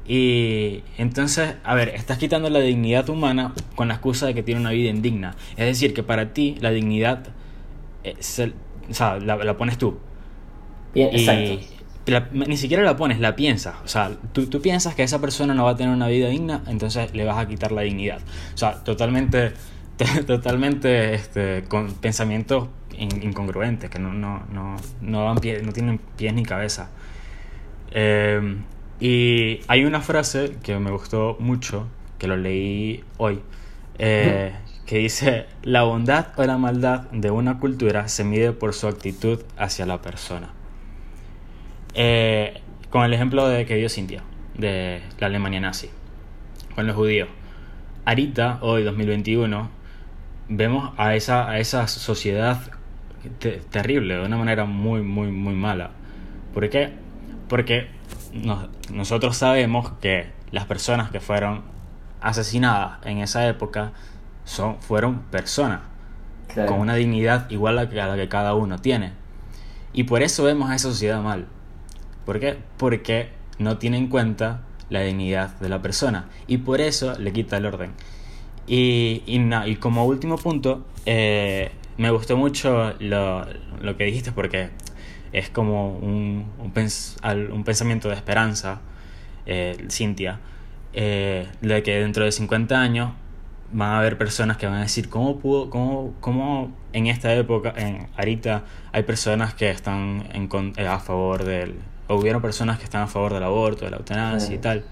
Y 0.08 0.84
entonces, 0.98 1.56
a 1.63 1.76
ver, 1.76 1.89
estás 1.89 2.17
quitando 2.17 2.50
la 2.50 2.60
dignidad 2.60 3.10
humana 3.10 3.54
con 3.76 3.89
la 3.89 3.96
excusa 3.96 4.26
de 4.28 4.34
que 4.34 4.41
tiene 4.43 4.62
una 4.62 4.72
vida 4.72 4.89
indigna. 4.89 5.36
Es 5.58 5.65
decir, 5.65 5.93
que 5.93 6.02
para 6.04 6.34
ti 6.34 6.56
la 6.62 6.72
dignidad, 6.72 7.28
es 8.04 8.39
el- 8.39 8.54
o 8.89 8.93
sea, 8.93 9.20
la, 9.20 9.36
la 9.36 9.58
pones 9.58 9.78
tú. 9.78 9.98
Bien, 10.93 11.10
Y 11.12 11.20
exacto. 11.28 11.65
la- 12.06 12.30
ni 12.32 12.56
siquiera 12.56 12.84
la 12.84 12.96
pones, 12.96 13.20
la 13.20 13.36
piensas. 13.36 13.76
O 13.84 13.88
sea, 13.89 14.12
tú, 14.32 14.46
tú 14.48 14.62
piensas 14.62 14.96
que 14.96 15.04
esa 15.04 15.20
persona 15.20 15.54
no 15.54 15.65
va 15.65 15.72
a 15.72 15.76
tener 15.76 15.93
una 15.93 16.08
vida 16.08 16.30
digna, 16.30 16.63
entonces 16.67 17.13
le 17.13 17.26
vas 17.26 17.38
a 17.38 17.48
quitar 17.48 17.74
la 17.74 17.82
dignidad. 17.82 18.20
O 18.54 18.58
sea, 18.58 18.82
totalmente, 18.86 19.52
totalmente 20.26 21.15
este, 21.15 21.65
con 21.67 21.91
pensamientos 21.96 22.70
in- 22.98 23.24
incongruentes 23.24 23.89
que 23.89 24.00
no, 24.00 24.13
no, 24.13 24.43
no, 24.54 24.78
no, 25.02 25.24
dan 25.26 25.38
pie- 25.39 25.62
no 25.63 25.74
tienen 25.74 26.00
pies 26.15 26.34
ni 26.34 26.43
cabeza. 26.43 26.91
Eh, 27.91 28.56
y 28.99 29.62
hay 29.67 29.86
una 29.86 30.01
frase 30.01 30.57
que 30.63 30.79
me 30.79 30.91
gustó 30.91 31.38
mucho, 31.39 31.88
que 32.19 32.27
lo 32.27 32.38
leí 32.38 33.03
hoy, 33.17 33.41
eh, 33.99 34.55
que 34.86 34.97
dice, 34.99 35.45
la 35.63 35.83
bondad 35.83 36.27
o 36.38 36.43
la 36.45 36.57
maldad 36.57 37.01
de 37.12 37.31
una 37.31 37.60
cultura 37.60 38.07
se 38.07 38.23
mide 38.23 38.53
por 38.53 38.73
su 38.73 38.88
actitud 38.88 39.41
hacia 39.57 39.86
la 39.86 40.01
persona. 40.01 40.53
Eh, 41.93 42.62
con 42.89 43.03
el 43.03 43.13
ejemplo 43.13 43.47
de 43.47 43.65
que 43.65 43.75
dio 43.75 43.89
Cintia, 43.89 44.23
de 44.57 45.01
la 45.19 45.27
Alemania 45.27 45.60
nazi, 45.60 45.89
con 46.75 46.88
los 46.88 46.95
judíos. 46.95 47.29
Ahorita, 48.05 48.60
hoy 48.62 48.83
2021, 48.83 49.69
vemos 50.49 50.93
a 50.97 51.15
esa, 51.15 51.49
a 51.49 51.60
esa 51.60 51.88
sociedad 51.88 52.62
te- 53.39 53.60
terrible, 53.71 54.15
de 54.17 54.25
una 54.25 54.38
manera 54.38 54.65
muy, 54.65 55.01
muy, 55.01 55.31
muy 55.31 55.55
mala. 55.55 55.91
¿Por 56.53 56.69
qué? 56.69 56.91
Porque 57.49 57.88
nos- 58.43 58.67
nosotros 58.91 59.38
sabemos 59.38 59.91
que 60.02 60.32
las 60.52 60.65
personas 60.65 61.10
que 61.12 61.19
fueron 61.19 61.63
asesinadas 62.21 62.97
en 63.06 63.19
esa 63.19 63.47
época 63.47 63.91
son, 64.45 64.78
fueron 64.82 65.19
personas 65.32 65.82
Claro. 66.47 66.71
con 66.71 66.80
una 66.80 66.95
dignidad 66.95 67.50
igual 67.50 67.78
a 67.80 67.84
la 67.84 68.15
que- 68.15 68.30
cada 68.30 68.54
uno 68.56 68.80
tiene. 68.80 69.12
Y 69.93 70.04
por 70.04 70.21
eso 70.23 70.43
vemos 70.43 70.69
a 70.69 70.76
esa 70.76 70.89
sociedad 70.89 71.21
mal. 71.21 71.45
¿Por 72.26 72.39
qué? 72.39 72.58
Porque 72.78 73.30
no 73.60 73.78
tiene 73.78 73.97
en 73.97 74.08
cuenta 74.08 74.62
la 74.89 75.02
dignidad 75.02 75.58
de 75.60 75.69
la 75.69 75.82
persona. 75.82 76.26
Y 76.47 76.58
por 76.60 76.80
eso 76.82 77.17
le 77.19 77.34
quita 77.34 77.58
el 77.58 77.65
orden. 77.65 77.91
Y, 78.67 79.23
y, 79.26 79.39
na- 79.39 79.67
y 79.67 79.76
como 79.78 80.06
último 80.06 80.38
punto, 80.38 80.86
eh, 81.06 81.71
me 81.97 82.12
gustó 82.12 82.38
mucho 82.38 82.93
lo, 83.00 83.45
lo 83.82 83.97
que 83.97 84.04
dijiste 84.06 84.32
porque 84.32 84.69
es 85.38 85.50
como 85.50 85.91
un, 85.97 86.45
un, 86.60 86.73
pens- 86.73 87.17
un 87.52 87.63
pensamiento 87.63 88.10
de 88.10 88.15
esperanza, 88.15 88.82
eh, 89.45 89.86
Cintia, 89.89 90.39
eh, 90.93 91.47
de 91.62 91.84
que 91.84 92.00
dentro 92.00 92.26
de 92.26 92.32
50 92.32 92.80
años 92.80 93.12
van 93.71 93.89
a 93.91 94.00
haber 94.00 94.17
personas 94.17 94.58
que 94.58 94.65
van 94.65 94.76
a 94.76 94.82
decir 94.82 95.10
cómo 95.10 95.38
pudo, 95.39 95.69
cómo, 95.69 96.13
cómo 96.21 96.71
en 96.93 97.08
esta 97.08 97.34
época, 97.34 97.73
en 97.76 98.08
ahorita 98.17 98.63
hay 98.93 99.04
personas 99.04 99.54
que 99.54 99.69
están 99.69 100.28
en 100.34 100.50
eh, 100.78 100.88
a 100.88 101.00
favor 101.00 101.43
del, 101.43 101.76
o 102.08 102.15
hubieron 102.15 102.41
personas 102.41 102.78
que 102.78 102.86
están 102.86 103.02
a 103.04 103.08
favor 103.08 103.34
del 103.34 103.43
aborto, 103.43 103.86
de 103.86 103.91
la 103.91 103.97
eutanasia 103.97 104.56
y 104.56 104.60
tal. 104.60 104.86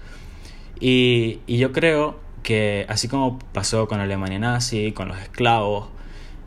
Y, 0.80 1.40
y 1.46 1.56
yo 1.58 1.72
creo 1.72 2.20
que 2.42 2.84
así 2.88 3.08
como 3.08 3.38
pasó 3.52 3.88
con 3.88 3.98
Alemania 4.00 4.38
nazi, 4.38 4.92
con 4.92 5.08
los 5.08 5.18
esclavos, 5.18 5.88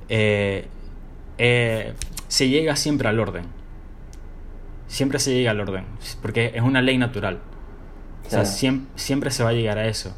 eh, 0.07 0.67
eh, 1.39 1.93
se 2.27 2.47
llega 2.49 2.75
siempre 2.75 3.09
al 3.09 3.19
orden. 3.19 3.45
Siempre 4.89 5.19
se 5.19 5.33
llega 5.33 5.51
al 5.51 5.59
orden, 5.61 5.85
porque 6.21 6.51
es 6.53 6.61
una 6.61 6.81
ley 6.81 6.97
natural. 6.97 7.39
O 8.25 8.29
sea, 8.29 8.41
Claro. 8.41 8.49
siem- 8.55 8.85
siempre 8.95 9.31
se 9.31 9.43
va 9.43 9.51
a 9.51 9.53
llegar 9.53 9.77
a 9.77 9.87
eso. 9.87 10.13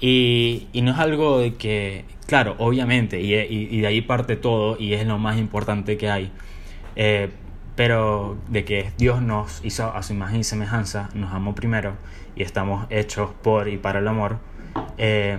Y, 0.00 0.66
y 0.72 0.82
no 0.82 0.90
es 0.92 0.98
algo 0.98 1.38
de 1.38 1.54
que, 1.54 2.04
claro, 2.26 2.56
obviamente, 2.58 3.20
y, 3.20 3.34
y- 3.34 3.68
y 3.70 3.80
de 3.82 3.86
ahí 3.86 4.00
parte 4.00 4.34
todo, 4.36 4.76
y 4.78 4.94
es 4.94 5.06
lo 5.06 5.18
más 5.18 5.36
importante 5.38 5.96
que 5.96 6.10
hay, 6.10 6.32
eh, 6.96 7.30
pero 7.76 8.36
de 8.48 8.64
que 8.64 8.90
Dios 8.98 9.22
nos 9.22 9.64
hizo 9.64 9.94
a 9.94 10.02
su 10.02 10.12
imagen 10.14 10.40
y 10.40 10.44
semejanza, 10.44 11.10
nos 11.14 11.32
amó 11.32 11.54
primero, 11.54 11.94
y 12.34 12.42
estamos 12.42 12.86
hechos 12.90 13.30
por 13.42 13.68
y 13.68 13.76
para 13.76 13.98
el 14.00 14.08
amor, 14.08 14.38
eh, 14.98 15.38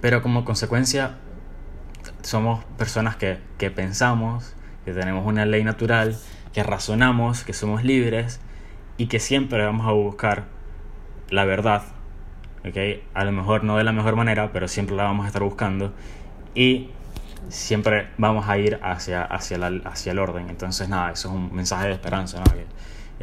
pero 0.00 0.22
como 0.22 0.44
consecuencia 0.44 1.16
somos 2.22 2.64
personas 2.78 3.16
que, 3.16 3.38
que 3.58 3.70
pensamos, 3.70 4.54
que 4.84 4.92
tenemos 4.92 5.26
una 5.26 5.46
ley 5.46 5.62
natural, 5.64 6.16
que 6.52 6.62
razonamos, 6.62 7.44
que 7.44 7.52
somos 7.52 7.84
libres, 7.84 8.40
y 8.98 9.06
que 9.06 9.18
siempre 9.20 9.64
vamos 9.64 9.86
a 9.86 9.92
buscar 9.92 10.44
la 11.30 11.44
verdad, 11.44 11.82
¿ok? 12.66 12.76
A 13.14 13.24
lo 13.24 13.32
mejor 13.32 13.64
no 13.64 13.76
de 13.78 13.84
la 13.84 13.92
mejor 13.92 14.16
manera, 14.16 14.52
pero 14.52 14.68
siempre 14.68 14.94
la 14.96 15.04
vamos 15.04 15.24
a 15.24 15.28
estar 15.28 15.42
buscando 15.42 15.92
y 16.54 16.90
siempre 17.48 18.08
vamos 18.18 18.48
a 18.48 18.58
ir 18.58 18.78
hacia, 18.82 19.22
hacia, 19.24 19.58
la- 19.58 19.80
hacia 19.88 20.12
el 20.12 20.18
orden. 20.18 20.48
Entonces, 20.50 20.88
nada, 20.88 21.12
eso 21.12 21.28
es 21.28 21.34
un 21.34 21.54
mensaje 21.54 21.86
de 21.88 21.94
esperanza, 21.94 22.38
¿no? 22.38 22.44
Que, 22.44 22.66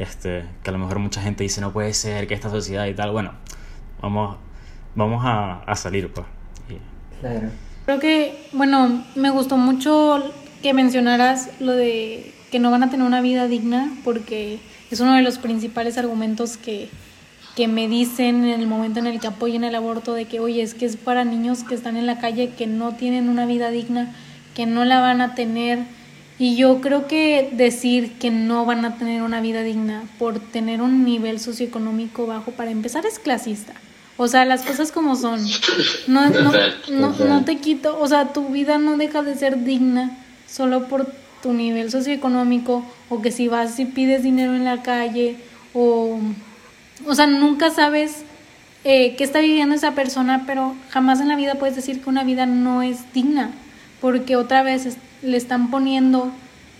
este, 0.02 0.44
que 0.62 0.70
a 0.70 0.72
lo 0.72 0.78
mejor 0.78 0.98
mucha 0.98 1.22
gente 1.22 1.42
dice, 1.44 1.60
no 1.60 1.72
puede 1.72 1.94
ser 1.94 2.26
que 2.26 2.34
esta 2.34 2.50
sociedad 2.50 2.86
y 2.86 2.94
tal, 2.94 3.12
bueno, 3.12 3.32
vamos, 4.02 4.36
vamos 4.94 5.24
a, 5.24 5.60
a 5.62 5.76
salir, 5.76 6.12
pues. 6.12 6.26
Y- 6.68 7.20
Claro. 7.20 7.48
Creo 7.86 7.98
que, 8.00 8.46
bueno, 8.52 9.04
me 9.14 9.30
gustó 9.30 9.56
mucho 9.56 10.32
que 10.62 10.72
mencionaras 10.74 11.50
lo 11.60 11.72
de 11.72 12.34
que 12.50 12.58
no 12.58 12.70
van 12.70 12.82
a 12.82 12.90
tener 12.90 13.06
una 13.06 13.20
vida 13.20 13.46
digna 13.46 13.92
porque 14.04 14.58
es 14.90 15.00
uno 15.00 15.14
de 15.14 15.22
los 15.22 15.38
principales 15.38 15.96
argumentos 15.98 16.56
que, 16.56 16.88
que 17.56 17.68
me 17.68 17.88
dicen 17.88 18.44
en 18.44 18.60
el 18.60 18.66
momento 18.66 18.98
en 18.98 19.06
el 19.06 19.20
que 19.20 19.28
apoyen 19.28 19.64
el 19.64 19.74
aborto 19.74 20.14
de 20.14 20.24
que, 20.24 20.40
oye, 20.40 20.62
es 20.62 20.74
que 20.74 20.86
es 20.86 20.96
para 20.96 21.24
niños 21.24 21.64
que 21.64 21.74
están 21.74 21.96
en 21.96 22.06
la 22.06 22.18
calle, 22.18 22.50
que 22.56 22.66
no 22.66 22.94
tienen 22.94 23.28
una 23.28 23.46
vida 23.46 23.70
digna, 23.70 24.14
que 24.54 24.66
no 24.66 24.84
la 24.84 25.00
van 25.00 25.20
a 25.20 25.34
tener. 25.34 25.80
Y 26.38 26.56
yo 26.56 26.80
creo 26.80 27.06
que 27.06 27.50
decir 27.52 28.14
que 28.18 28.30
no 28.30 28.64
van 28.64 28.84
a 28.84 28.96
tener 28.96 29.22
una 29.22 29.40
vida 29.40 29.62
digna 29.62 30.04
por 30.18 30.40
tener 30.40 30.80
un 30.80 31.04
nivel 31.04 31.38
socioeconómico 31.38 32.26
bajo, 32.26 32.52
para 32.52 32.70
empezar, 32.70 33.04
es 33.06 33.18
clasista. 33.18 33.74
O 34.16 34.26
sea, 34.26 34.44
las 34.44 34.62
cosas 34.62 34.90
como 34.90 35.16
son. 35.16 35.40
No, 36.06 36.28
no, 36.28 36.52
no, 36.90 37.10
no 37.12 37.44
te 37.44 37.58
quito, 37.58 37.98
o 37.98 38.06
sea, 38.06 38.32
tu 38.32 38.48
vida 38.48 38.78
no 38.78 38.96
deja 38.96 39.22
de 39.22 39.34
ser 39.34 39.64
digna 39.64 40.16
solo 40.46 40.88
por 40.88 41.12
tu 41.42 41.52
nivel 41.52 41.90
socioeconómico 41.90 42.84
o 43.08 43.22
que 43.22 43.30
si 43.30 43.48
vas 43.48 43.78
y 43.78 43.86
pides 43.86 44.22
dinero 44.22 44.54
en 44.54 44.64
la 44.64 44.82
calle 44.82 45.36
o, 45.74 46.18
o 47.06 47.14
sea, 47.14 47.26
nunca 47.26 47.70
sabes 47.70 48.24
eh, 48.84 49.14
qué 49.16 49.24
está 49.24 49.40
viviendo 49.40 49.74
esa 49.74 49.92
persona, 49.92 50.44
pero 50.46 50.74
jamás 50.90 51.20
en 51.20 51.28
la 51.28 51.36
vida 51.36 51.56
puedes 51.56 51.76
decir 51.76 52.02
que 52.02 52.08
una 52.08 52.24
vida 52.24 52.46
no 52.46 52.82
es 52.82 53.12
digna, 53.12 53.50
porque 54.00 54.36
otra 54.36 54.62
vez 54.62 54.96
le 55.22 55.36
están 55.36 55.70
poniendo 55.70 56.32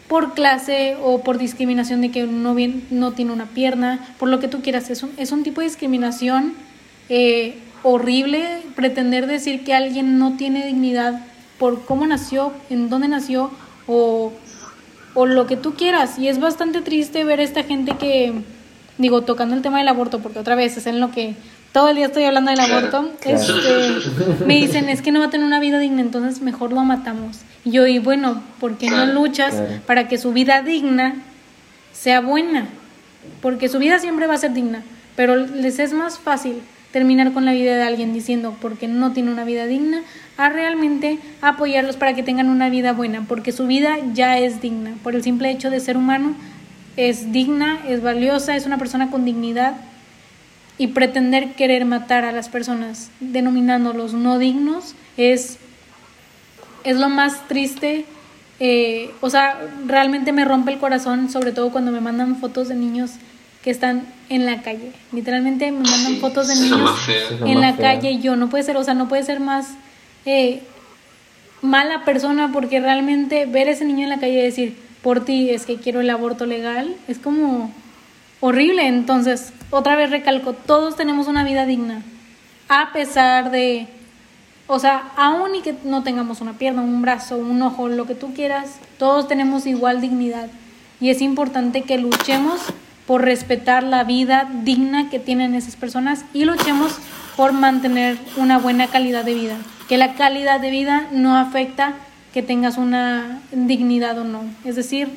por 0.08 0.34
clase 0.34 0.96
o 1.02 1.22
por 1.22 1.38
discriminación 1.38 2.00
de 2.00 2.10
que 2.10 2.24
no, 2.24 2.54
bien, 2.54 2.84
no 2.90 3.12
tiene 3.12 3.32
una 3.32 3.46
pierna, 3.46 4.00
por 4.18 4.28
lo 4.28 4.40
que 4.40 4.48
tú 4.48 4.60
quieras. 4.60 4.90
Es 4.90 5.02
un, 5.02 5.12
es 5.18 5.30
un 5.30 5.44
tipo 5.44 5.60
de 5.60 5.68
discriminación 5.68 6.54
eh, 7.08 7.58
horrible 7.82 8.62
pretender 8.74 9.26
decir 9.26 9.62
que 9.62 9.74
alguien 9.74 10.18
no 10.18 10.36
tiene 10.36 10.66
dignidad 10.66 11.20
por 11.58 11.84
cómo 11.84 12.06
nació, 12.06 12.52
en 12.70 12.88
dónde 12.88 13.08
nació 13.08 13.50
o, 13.86 14.32
o 15.14 15.26
lo 15.26 15.46
que 15.46 15.56
tú 15.56 15.74
quieras. 15.74 16.18
Y 16.18 16.28
es 16.28 16.40
bastante 16.40 16.80
triste 16.80 17.24
ver 17.24 17.40
a 17.40 17.42
esta 17.42 17.62
gente 17.62 17.96
que, 17.96 18.32
digo, 18.98 19.22
tocando 19.22 19.54
el 19.54 19.62
tema 19.62 19.78
del 19.78 19.88
aborto, 19.88 20.20
porque 20.20 20.38
otra 20.38 20.54
vez 20.54 20.76
es 20.76 20.86
en 20.86 21.00
lo 21.00 21.10
que 21.10 21.34
todo 21.72 21.90
el 21.90 21.96
día 21.96 22.06
estoy 22.06 22.24
hablando 22.24 22.50
del 22.50 22.60
aborto, 22.60 23.12
claro. 23.20 23.38
este, 23.38 24.44
me 24.44 24.54
dicen, 24.54 24.88
es 24.88 25.02
que 25.02 25.12
no 25.12 25.20
va 25.20 25.26
a 25.26 25.30
tener 25.30 25.46
una 25.46 25.60
vida 25.60 25.78
digna, 25.78 26.00
entonces 26.00 26.42
mejor 26.42 26.72
lo 26.72 26.80
matamos. 26.82 27.38
Y 27.64 27.70
yo, 27.70 27.86
y 27.86 27.98
bueno, 27.98 28.42
¿por 28.58 28.76
qué 28.76 28.90
no 28.90 29.06
luchas 29.06 29.54
claro. 29.54 29.80
para 29.86 30.08
que 30.08 30.18
su 30.18 30.32
vida 30.32 30.62
digna 30.62 31.14
sea 31.92 32.20
buena? 32.20 32.66
Porque 33.40 33.68
su 33.68 33.78
vida 33.78 33.98
siempre 33.98 34.26
va 34.26 34.34
a 34.34 34.38
ser 34.38 34.52
digna, 34.52 34.82
pero 35.14 35.36
les 35.36 35.78
es 35.78 35.92
más 35.92 36.18
fácil 36.18 36.60
terminar 36.92 37.32
con 37.32 37.44
la 37.44 37.52
vida 37.52 37.76
de 37.76 37.82
alguien 37.82 38.12
diciendo 38.12 38.56
porque 38.60 38.88
no 38.88 39.12
tiene 39.12 39.30
una 39.30 39.44
vida 39.44 39.66
digna 39.66 40.02
a 40.36 40.48
realmente 40.48 41.18
apoyarlos 41.40 41.96
para 41.96 42.14
que 42.14 42.22
tengan 42.22 42.48
una 42.48 42.68
vida 42.68 42.92
buena, 42.92 43.24
porque 43.28 43.52
su 43.52 43.66
vida 43.66 43.96
ya 44.12 44.38
es 44.38 44.60
digna, 44.60 44.94
por 45.02 45.14
el 45.14 45.22
simple 45.22 45.50
hecho 45.50 45.70
de 45.70 45.80
ser 45.80 45.96
humano 45.96 46.34
es 46.96 47.32
digna, 47.32 47.78
es 47.88 48.02
valiosa, 48.02 48.56
es 48.56 48.66
una 48.66 48.78
persona 48.78 49.10
con 49.10 49.24
dignidad 49.24 49.74
y 50.78 50.88
pretender 50.88 51.52
querer 51.52 51.84
matar 51.84 52.24
a 52.24 52.32
las 52.32 52.48
personas 52.48 53.10
denominándolos 53.20 54.14
no 54.14 54.38
dignos 54.38 54.94
es 55.16 55.58
es 56.84 56.96
lo 56.96 57.08
más 57.08 57.46
triste. 57.48 58.06
eh, 58.58 59.10
o 59.20 59.30
sea, 59.30 59.58
realmente 59.86 60.32
me 60.32 60.44
rompe 60.44 60.72
el 60.72 60.78
corazón, 60.78 61.30
sobre 61.30 61.52
todo 61.52 61.70
cuando 61.70 61.92
me 61.92 62.00
mandan 62.00 62.36
fotos 62.36 62.68
de 62.68 62.74
niños 62.74 63.12
que 63.62 63.70
están 63.70 64.06
en 64.28 64.46
la 64.46 64.62
calle. 64.62 64.92
Literalmente 65.12 65.70
me 65.70 65.80
mandan 65.80 66.14
Sí, 66.14 66.18
fotos 66.20 66.48
de 66.48 66.54
niños 66.56 66.90
en 67.44 67.60
la 67.60 67.74
feo. 67.74 67.82
calle 67.82 68.10
y 68.12 68.20
yo 68.20 68.36
no 68.36 68.48
puede 68.48 68.64
ser, 68.64 68.76
o 68.76 68.84
sea, 68.84 68.94
no 68.94 69.08
puede 69.08 69.22
ser 69.22 69.40
más 69.40 69.68
eh, 70.24 70.62
mala 71.62 72.04
persona 72.04 72.50
porque 72.52 72.80
realmente 72.80 73.46
ver 73.46 73.68
a 73.68 73.72
ese 73.72 73.84
niño 73.84 74.04
en 74.04 74.08
la 74.10 74.18
calle 74.18 74.32
y 74.38 74.42
decir, 74.42 74.76
por 75.02 75.24
ti 75.24 75.50
es 75.50 75.66
que 75.66 75.76
quiero 75.76 76.00
el 76.00 76.10
aborto 76.10 76.46
legal, 76.46 76.94
es 77.08 77.18
como 77.18 77.70
horrible. 78.40 78.86
Entonces, 78.86 79.52
otra 79.70 79.96
vez 79.96 80.10
recalco, 80.10 80.52
todos 80.54 80.96
tenemos 80.96 81.26
una 81.28 81.44
vida 81.44 81.66
digna, 81.66 82.02
a 82.68 82.92
pesar 82.92 83.50
de, 83.50 83.88
o 84.68 84.78
sea, 84.78 85.10
aún 85.16 85.54
y 85.54 85.60
que 85.60 85.74
no 85.84 86.02
tengamos 86.02 86.40
una 86.40 86.54
pierna, 86.54 86.80
un 86.82 87.02
brazo, 87.02 87.36
un 87.36 87.60
ojo, 87.62 87.88
lo 87.88 88.06
que 88.06 88.14
tú 88.14 88.32
quieras, 88.32 88.76
todos 88.98 89.28
tenemos 89.28 89.66
igual 89.66 90.00
dignidad. 90.00 90.48
Y 91.00 91.10
es 91.10 91.20
importante 91.22 91.82
que 91.82 91.98
luchemos 91.98 92.60
por 93.10 93.24
respetar 93.24 93.82
la 93.82 94.04
vida 94.04 94.48
digna 94.62 95.10
que 95.10 95.18
tienen 95.18 95.56
esas 95.56 95.74
personas 95.74 96.24
y 96.32 96.44
luchemos 96.44 96.96
por 97.36 97.52
mantener 97.52 98.16
una 98.36 98.56
buena 98.58 98.86
calidad 98.86 99.24
de 99.24 99.34
vida. 99.34 99.56
Que 99.88 99.98
la 99.98 100.14
calidad 100.14 100.60
de 100.60 100.70
vida 100.70 101.08
no 101.10 101.36
afecta 101.36 101.94
que 102.32 102.44
tengas 102.44 102.78
una 102.78 103.40
dignidad 103.50 104.16
o 104.16 104.22
no. 104.22 104.44
Es 104.64 104.76
decir, 104.76 105.08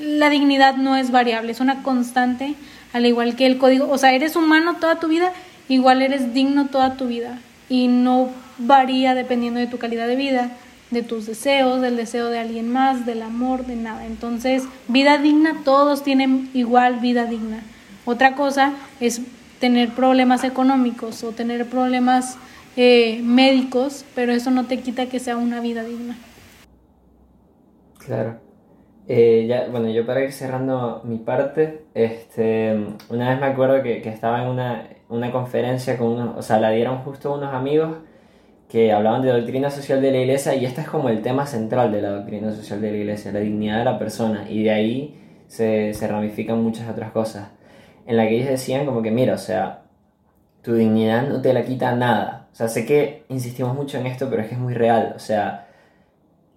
la 0.00 0.30
dignidad 0.30 0.76
no 0.76 0.94
es 0.94 1.10
variable, 1.10 1.50
es 1.50 1.58
una 1.58 1.82
constante, 1.82 2.54
al 2.92 3.04
igual 3.04 3.34
que 3.34 3.46
el 3.46 3.58
código. 3.58 3.90
O 3.90 3.98
sea, 3.98 4.12
eres 4.12 4.36
humano 4.36 4.76
toda 4.76 5.00
tu 5.00 5.08
vida, 5.08 5.32
igual 5.68 6.02
eres 6.02 6.34
digno 6.34 6.66
toda 6.66 6.96
tu 6.96 7.08
vida. 7.08 7.40
Y 7.68 7.88
no 7.88 8.28
varía 8.58 9.16
dependiendo 9.16 9.58
de 9.58 9.66
tu 9.66 9.78
calidad 9.78 10.06
de 10.06 10.14
vida, 10.14 10.50
de 10.94 11.02
tus 11.02 11.26
deseos, 11.26 11.82
del 11.82 11.96
deseo 11.96 12.30
de 12.30 12.38
alguien 12.38 12.70
más, 12.70 13.04
del 13.04 13.20
amor, 13.20 13.66
de 13.66 13.76
nada. 13.76 14.06
Entonces, 14.06 14.64
vida 14.88 15.18
digna, 15.18 15.60
todos 15.64 16.02
tienen 16.02 16.48
igual 16.54 17.00
vida 17.00 17.26
digna. 17.26 17.62
Otra 18.06 18.34
cosa 18.34 18.72
es 19.00 19.20
tener 19.60 19.90
problemas 19.90 20.44
económicos 20.44 21.22
o 21.24 21.32
tener 21.32 21.68
problemas 21.68 22.38
eh, 22.76 23.20
médicos, 23.22 24.04
pero 24.14 24.32
eso 24.32 24.50
no 24.50 24.64
te 24.66 24.80
quita 24.80 25.06
que 25.06 25.20
sea 25.20 25.36
una 25.36 25.60
vida 25.60 25.84
digna. 25.84 26.16
Claro. 27.98 28.40
Eh, 29.06 29.46
ya, 29.46 29.68
bueno, 29.70 29.90
yo 29.90 30.06
para 30.06 30.22
ir 30.24 30.32
cerrando 30.32 31.02
mi 31.04 31.18
parte, 31.18 31.84
este, 31.92 32.74
una 33.10 33.30
vez 33.30 33.40
me 33.40 33.46
acuerdo 33.46 33.82
que, 33.82 34.00
que 34.00 34.08
estaba 34.08 34.42
en 34.42 34.48
una, 34.48 34.88
una, 35.10 35.30
conferencia 35.30 35.98
con 35.98 36.08
unos, 36.08 36.38
o 36.38 36.42
sea, 36.42 36.58
la 36.58 36.70
dieron 36.70 36.98
justo 36.98 37.34
unos 37.34 37.52
amigos 37.52 37.98
que 38.74 38.90
hablaban 38.90 39.22
de 39.22 39.30
doctrina 39.30 39.70
social 39.70 40.02
de 40.02 40.10
la 40.10 40.18
iglesia 40.18 40.56
y 40.56 40.64
este 40.64 40.80
es 40.80 40.88
como 40.88 41.08
el 41.08 41.22
tema 41.22 41.46
central 41.46 41.92
de 41.92 42.02
la 42.02 42.10
doctrina 42.10 42.50
social 42.50 42.80
de 42.80 42.90
la 42.90 42.96
iglesia, 42.96 43.30
la 43.30 43.38
dignidad 43.38 43.78
de 43.78 43.84
la 43.84 44.00
persona 44.00 44.50
y 44.50 44.64
de 44.64 44.70
ahí 44.72 45.20
se, 45.46 45.94
se 45.94 46.08
ramifican 46.08 46.60
muchas 46.60 46.90
otras 46.90 47.12
cosas, 47.12 47.50
en 48.04 48.16
la 48.16 48.26
que 48.26 48.34
ellos 48.34 48.48
decían 48.48 48.84
como 48.84 49.00
que 49.00 49.12
mira, 49.12 49.34
o 49.34 49.38
sea, 49.38 49.84
tu 50.60 50.74
dignidad 50.74 51.28
no 51.28 51.40
te 51.40 51.52
la 51.52 51.64
quita 51.64 51.94
nada, 51.94 52.48
o 52.52 52.56
sea, 52.56 52.66
sé 52.66 52.84
que 52.84 53.22
insistimos 53.28 53.76
mucho 53.76 53.96
en 53.98 54.06
esto, 54.06 54.28
pero 54.28 54.42
es 54.42 54.48
que 54.48 54.54
es 54.56 54.60
muy 54.60 54.74
real, 54.74 55.12
o 55.14 55.20
sea, 55.20 55.68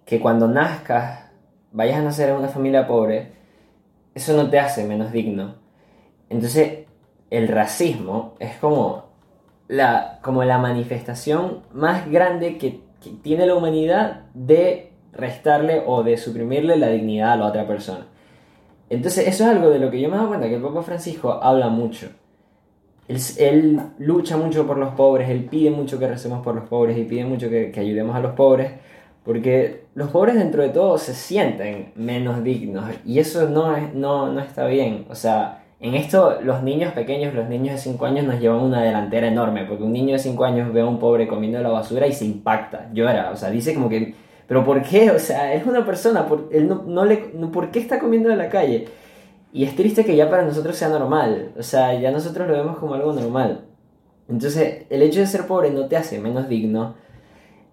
que 0.04 0.18
cuando 0.18 0.48
nazcas 0.48 1.30
vayas 1.70 1.98
a 1.98 2.02
nacer 2.02 2.30
en 2.30 2.34
una 2.38 2.48
familia 2.48 2.88
pobre, 2.88 3.30
eso 4.16 4.36
no 4.36 4.50
te 4.50 4.58
hace 4.58 4.84
menos 4.84 5.12
digno. 5.12 5.54
Entonces, 6.28 6.80
el 7.30 7.46
racismo 7.46 8.34
es 8.40 8.56
como 8.56 9.07
la, 9.68 10.18
como 10.22 10.42
la 10.44 10.58
manifestación 10.58 11.60
más 11.72 12.10
grande 12.10 12.58
que, 12.58 12.80
tiene 13.22 13.46
la 13.46 13.54
humanidad 13.54 14.22
de 14.34 14.90
restarle 15.12 15.84
o 15.86 16.02
de 16.02 16.16
suprimirle 16.16 16.76
la 16.76 16.88
dignidad 16.88 17.32
a 17.32 17.36
la 17.36 17.46
otra 17.46 17.66
persona. 17.66 18.06
Entonces, 18.90 19.28
eso 19.28 19.44
es 19.44 19.50
algo 19.50 19.70
de 19.70 19.78
lo 19.78 19.90
que 19.90 20.00
yo 20.00 20.08
me 20.08 20.14
he 20.14 20.18
dado 20.18 20.28
cuenta 20.28 20.48
que 20.48 20.56
el 20.56 20.62
Papa 20.62 20.82
Francisco 20.82 21.32
habla 21.32 21.68
mucho. 21.68 22.08
Él, 23.06 23.18
él, 23.38 23.80
lucha 23.98 24.36
mucho 24.36 24.66
por 24.66 24.78
los 24.78 24.94
pobres, 24.94 25.30
él 25.30 25.44
pide 25.44 25.70
mucho 25.70 25.98
que 25.98 26.08
recemos 26.08 26.42
por 26.42 26.54
los 26.54 26.68
pobres 26.68 26.98
y 26.98 27.04
pide 27.04 27.24
mucho 27.24 27.48
que, 27.48 27.70
que 27.70 27.80
ayudemos 27.80 28.16
a 28.16 28.20
los 28.20 28.32
pobres, 28.32 28.72
porque 29.24 29.84
los 29.94 30.10
pobres 30.10 30.34
dentro 30.34 30.62
de 30.62 30.70
todo 30.70 30.98
se 30.98 31.14
sienten 31.14 31.92
menos 31.94 32.42
dignos 32.42 32.84
y 33.04 33.18
eso 33.18 33.48
no, 33.48 33.76
es, 33.76 33.94
no, 33.94 34.32
no 34.32 34.40
está 34.40 34.66
bien. 34.66 35.06
O 35.08 35.14
sea, 35.14 35.64
en 35.80 35.94
esto 35.94 36.40
los 36.42 36.62
niños 36.62 36.92
pequeños, 36.92 37.34
los 37.34 37.48
niños 37.48 37.74
de 37.76 37.80
5 37.80 38.06
años 38.06 38.26
nos 38.26 38.40
llevan 38.40 38.60
una 38.60 38.82
delantera 38.82 39.28
enorme, 39.28 39.64
porque 39.64 39.84
un 39.84 39.92
niño 39.92 40.12
de 40.12 40.18
5 40.18 40.44
años 40.44 40.72
ve 40.72 40.80
a 40.80 40.86
un 40.86 40.98
pobre 40.98 41.28
comiendo 41.28 41.60
la 41.60 41.68
basura 41.68 42.06
y 42.06 42.12
se 42.12 42.24
impacta, 42.24 42.90
llora, 42.92 43.30
o 43.32 43.36
sea, 43.36 43.50
dice 43.50 43.74
como 43.74 43.88
que, 43.88 44.14
pero 44.46 44.64
¿por 44.64 44.82
qué? 44.82 45.10
O 45.10 45.18
sea, 45.18 45.54
es 45.54 45.66
una 45.66 45.84
persona, 45.84 46.26
por, 46.26 46.48
él 46.52 46.68
no, 46.68 46.82
no 46.86 47.04
le, 47.04 47.16
¿por 47.16 47.70
qué 47.70 47.78
está 47.78 47.98
comiendo 47.98 48.30
en 48.30 48.38
la 48.38 48.48
calle? 48.48 48.88
Y 49.52 49.64
es 49.64 49.76
triste 49.76 50.04
que 50.04 50.16
ya 50.16 50.28
para 50.28 50.44
nosotros 50.44 50.76
sea 50.76 50.88
normal, 50.88 51.52
o 51.58 51.62
sea, 51.62 51.94
ya 51.94 52.10
nosotros 52.10 52.48
lo 52.48 52.54
vemos 52.54 52.78
como 52.78 52.94
algo 52.94 53.12
normal. 53.12 53.64
Entonces, 54.28 54.86
el 54.90 55.02
hecho 55.02 55.20
de 55.20 55.26
ser 55.26 55.46
pobre 55.46 55.70
no 55.70 55.86
te 55.86 55.96
hace 55.96 56.18
menos 56.18 56.48
digno, 56.48 56.94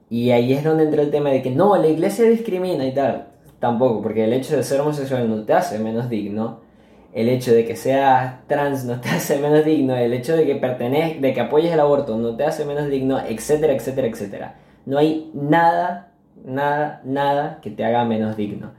y 0.10 0.32
ahí 0.32 0.54
es 0.54 0.64
donde 0.64 0.84
entra 0.84 1.02
el 1.02 1.12
tema 1.12 1.30
de 1.30 1.42
que 1.42 1.52
no, 1.52 1.76
la 1.78 1.88
iglesia 1.88 2.26
discrimina 2.26 2.86
y 2.86 2.94
tal. 2.94 3.28
Tampoco, 3.60 4.02
porque 4.02 4.24
el 4.24 4.34
hecho 4.34 4.56
de 4.56 4.64
ser 4.64 4.82
homosexual 4.82 5.28
no 5.28 5.44
te 5.44 5.54
hace 5.54 5.80
menos 5.80 6.10
digno. 6.10 6.62
El 7.16 7.30
hecho 7.30 7.54
de 7.54 7.66
que 7.66 7.78
seas 7.78 8.46
trans 8.46 8.84
no 8.84 9.00
te 9.00 9.10
hace 9.18 9.40
menos 9.40 9.64
digno. 9.64 9.96
El 9.96 10.14
hecho 10.14 10.36
de 10.36 10.46
que 10.46 10.56
pertenezcas, 10.58 11.22
de 11.22 11.34
que 11.34 11.40
apoyes 11.40 11.72
el 11.72 11.80
aborto 11.80 12.18
no 12.18 12.36
te 12.36 12.44
hace 12.44 12.66
menos 12.66 12.90
digno, 12.90 13.20
etcétera, 13.20 13.74
etcétera, 13.74 14.08
etcétera. 14.08 14.56
No 14.86 14.98
hay 14.98 15.32
nada, 15.34 16.12
nada, 16.44 17.02
nada 17.06 17.60
que 17.62 17.72
te 17.72 17.86
haga 17.86 18.04
menos 18.04 18.36
digno. 18.36 18.74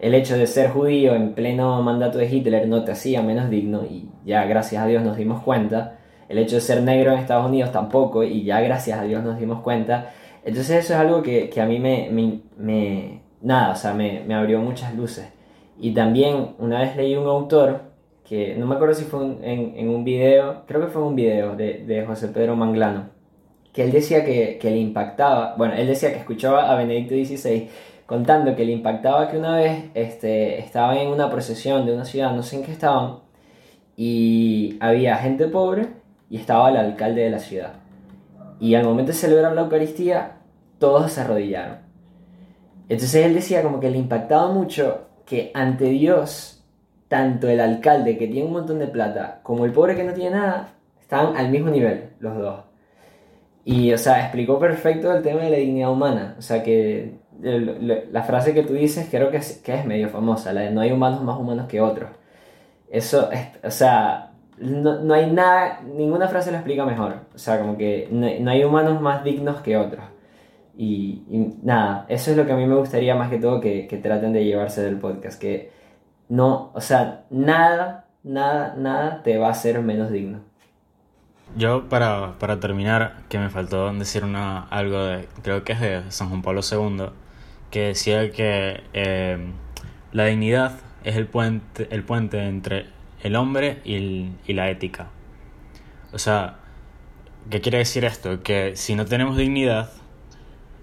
El 0.00 0.14
hecho 0.14 0.36
de 0.36 0.48
ser 0.48 0.70
judío 0.70 1.14
en 1.14 1.34
pleno 1.34 1.80
mandato 1.82 2.18
de 2.18 2.26
Hitler 2.26 2.66
no 2.66 2.84
te 2.84 2.92
hacía 2.92 3.22
menos 3.22 3.50
digno 3.50 3.84
y 3.84 4.08
ya 4.24 4.44
gracias 4.46 4.82
a 4.82 4.86
Dios 4.86 5.04
nos 5.04 5.16
dimos 5.16 5.42
cuenta. 5.42 5.98
El 6.28 6.38
hecho 6.38 6.56
de 6.56 6.62
ser 6.62 6.82
negro 6.82 7.12
en 7.12 7.20
Estados 7.20 7.46
Unidos 7.46 7.70
tampoco 7.70 8.24
y 8.24 8.42
ya 8.42 8.60
gracias 8.60 8.98
a 8.98 9.04
Dios 9.04 9.22
nos 9.22 9.38
dimos 9.38 9.60
cuenta. 9.60 10.10
Entonces 10.44 10.84
eso 10.84 10.94
es 10.94 11.00
algo 11.00 11.22
que, 11.22 11.48
que 11.50 11.60
a 11.60 11.66
mí 11.66 11.78
me, 11.78 12.08
me, 12.10 12.40
me, 12.56 13.20
nada, 13.42 13.72
o 13.72 13.76
sea, 13.76 13.94
me, 13.94 14.24
me, 14.26 14.34
abrió 14.34 14.60
muchas 14.60 14.94
luces. 14.94 15.26
Y 15.80 15.92
también 15.92 16.50
una 16.58 16.80
vez 16.80 16.94
leí 16.94 17.16
un 17.16 17.26
autor, 17.26 17.80
que 18.28 18.54
no 18.56 18.66
me 18.66 18.74
acuerdo 18.74 18.94
si 18.94 19.04
fue 19.04 19.24
en, 19.24 19.74
en, 19.76 19.88
un 19.88 20.04
video, 20.04 20.62
creo 20.66 20.82
que 20.82 20.88
fue 20.88 21.02
un 21.02 21.16
video 21.16 21.56
de, 21.56 21.84
de 21.86 22.04
José 22.04 22.28
Pedro 22.28 22.54
Manglano, 22.54 23.08
que 23.72 23.82
él 23.84 23.90
decía 23.90 24.24
que, 24.24 24.58
que, 24.60 24.70
le 24.70 24.76
impactaba, 24.76 25.54
bueno, 25.56 25.74
él 25.74 25.86
decía 25.86 26.12
que 26.12 26.18
escuchaba 26.18 26.70
a 26.70 26.76
Benedicto 26.76 27.14
XVI 27.14 27.68
contando 28.04 28.54
que 28.56 28.64
le 28.64 28.72
impactaba 28.72 29.28
que 29.30 29.38
una 29.38 29.56
vez 29.56 29.84
este, 29.94 30.58
estaba 30.58 31.00
en 31.00 31.08
una 31.08 31.30
procesión 31.30 31.86
de 31.86 31.94
una 31.94 32.04
ciudad, 32.04 32.34
no 32.34 32.42
sé 32.42 32.56
en 32.56 32.64
qué 32.64 32.72
estaban, 32.72 33.20
y 33.96 34.76
había 34.80 35.16
gente 35.16 35.46
pobre 35.46 35.88
y 36.28 36.36
estaba 36.36 36.70
el 36.70 36.76
alcalde 36.76 37.22
de 37.22 37.30
la 37.30 37.38
ciudad. 37.38 37.74
Y 38.58 38.74
al 38.74 38.84
momento 38.84 39.12
de 39.12 39.18
celebrar 39.18 39.54
la 39.54 39.62
Eucaristía, 39.62 40.38
todos 40.78 41.12
se 41.12 41.20
arrodillaron. 41.22 41.78
Entonces 42.88 43.24
él 43.24 43.34
decía 43.34 43.62
como 43.62 43.80
que 43.80 43.90
le 43.90 43.98
impactaba 43.98 44.50
mucho 44.52 45.09
que 45.30 45.52
ante 45.54 45.84
Dios, 45.84 46.60
tanto 47.06 47.48
el 47.48 47.60
alcalde 47.60 48.18
que 48.18 48.26
tiene 48.26 48.48
un 48.48 48.52
montón 48.52 48.80
de 48.80 48.88
plata 48.88 49.38
como 49.44 49.64
el 49.64 49.70
pobre 49.70 49.94
que 49.94 50.02
no 50.02 50.12
tiene 50.12 50.32
nada, 50.32 50.74
estaban 51.00 51.36
al 51.36 51.50
mismo 51.50 51.70
nivel, 51.70 52.10
los 52.18 52.36
dos. 52.36 52.64
Y, 53.64 53.92
o 53.92 53.98
sea, 53.98 54.22
explicó 54.22 54.58
perfecto 54.58 55.14
el 55.14 55.22
tema 55.22 55.42
de 55.42 55.50
la 55.50 55.56
dignidad 55.58 55.92
humana. 55.92 56.34
O 56.36 56.42
sea, 56.42 56.64
que 56.64 57.14
la 57.40 58.22
frase 58.24 58.52
que 58.52 58.64
tú 58.64 58.72
dices 58.72 59.06
creo 59.08 59.30
que 59.30 59.36
es, 59.36 59.58
que 59.58 59.72
es 59.72 59.84
medio 59.86 60.08
famosa, 60.08 60.52
la 60.52 60.62
de 60.62 60.72
no 60.72 60.80
hay 60.80 60.90
humanos 60.90 61.22
más 61.22 61.38
humanos 61.38 61.68
que 61.68 61.80
otros. 61.80 62.10
Eso, 62.90 63.30
es, 63.30 63.46
o 63.62 63.70
sea, 63.70 64.32
no, 64.58 64.98
no, 65.00 65.14
hay 65.14 65.30
nada, 65.30 65.80
ninguna 65.82 66.26
frase 66.26 66.50
lo 66.50 66.56
explica 66.56 66.84
mejor. 66.84 67.14
O 67.32 67.38
sea, 67.38 67.60
como 67.60 67.76
que 67.78 68.08
no, 68.10 68.26
no 68.40 68.50
hay 68.50 68.64
humanos 68.64 69.00
más 69.00 69.22
dignos 69.22 69.60
que 69.60 69.76
otros. 69.76 70.04
Y, 70.76 71.22
nada, 71.62 72.06
eso 72.08 72.30
es 72.30 72.36
lo 72.36 72.46
que 72.46 72.52
a 72.52 72.56
mí 72.56 72.66
me 72.66 72.76
gustaría 72.76 73.14
más 73.14 73.30
que 73.30 73.38
todo 73.38 73.60
que, 73.60 73.86
que, 73.86 73.98
traten 73.98 74.32
de 74.32 74.44
llevarse 74.44 74.82
del 74.82 74.96
podcast. 74.96 75.40
Que 75.40 75.70
no, 76.28 76.70
o 76.74 76.80
sea, 76.80 77.24
nada, 77.30 78.06
nada, 78.22 78.74
nada 78.76 79.22
te 79.22 79.38
va 79.38 79.48
a 79.48 79.50
hacer 79.50 79.80
menos 79.82 80.10
digno. 80.10 80.40
Yo, 81.56 81.88
para, 81.88 82.38
para 82.38 82.60
terminar, 82.60 83.16
que 83.28 83.38
me 83.38 83.50
faltó 83.50 83.92
decir 83.92 84.24
una, 84.24 84.60
algo 84.68 85.04
de, 85.04 85.28
creo 85.42 85.64
que 85.64 85.72
es 85.72 85.80
de 85.80 86.02
San 86.10 86.28
Juan 86.28 86.42
Pablo 86.42 86.60
II, 86.62 87.06
que 87.70 87.88
decía 87.88 88.30
que 88.30 88.82
eh, 88.92 89.52
la 90.12 90.26
dignidad 90.26 90.78
es 91.02 91.16
el 91.16 91.26
puente, 91.26 91.88
el 91.90 92.04
puente 92.04 92.46
entre 92.46 92.86
el 93.22 93.36
hombre 93.36 93.80
y, 93.84 93.94
el, 93.94 94.32
y, 94.46 94.52
la 94.52 94.70
ética. 94.70 95.08
O 96.12 96.18
sea, 96.18 96.58
¿qué 97.50 97.60
quiere 97.60 97.78
decir 97.78 98.04
esto? 98.04 98.42
Que 98.42 98.76
si 98.76 98.94
no 98.94 99.04
tenemos 99.04 99.36
dignidad, 99.36 99.90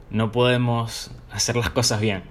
no 0.10 0.32
podemos 0.32 1.12
hacer 1.32 1.56
las 1.56 1.70
cosas 1.70 2.02
bien. 2.02 2.24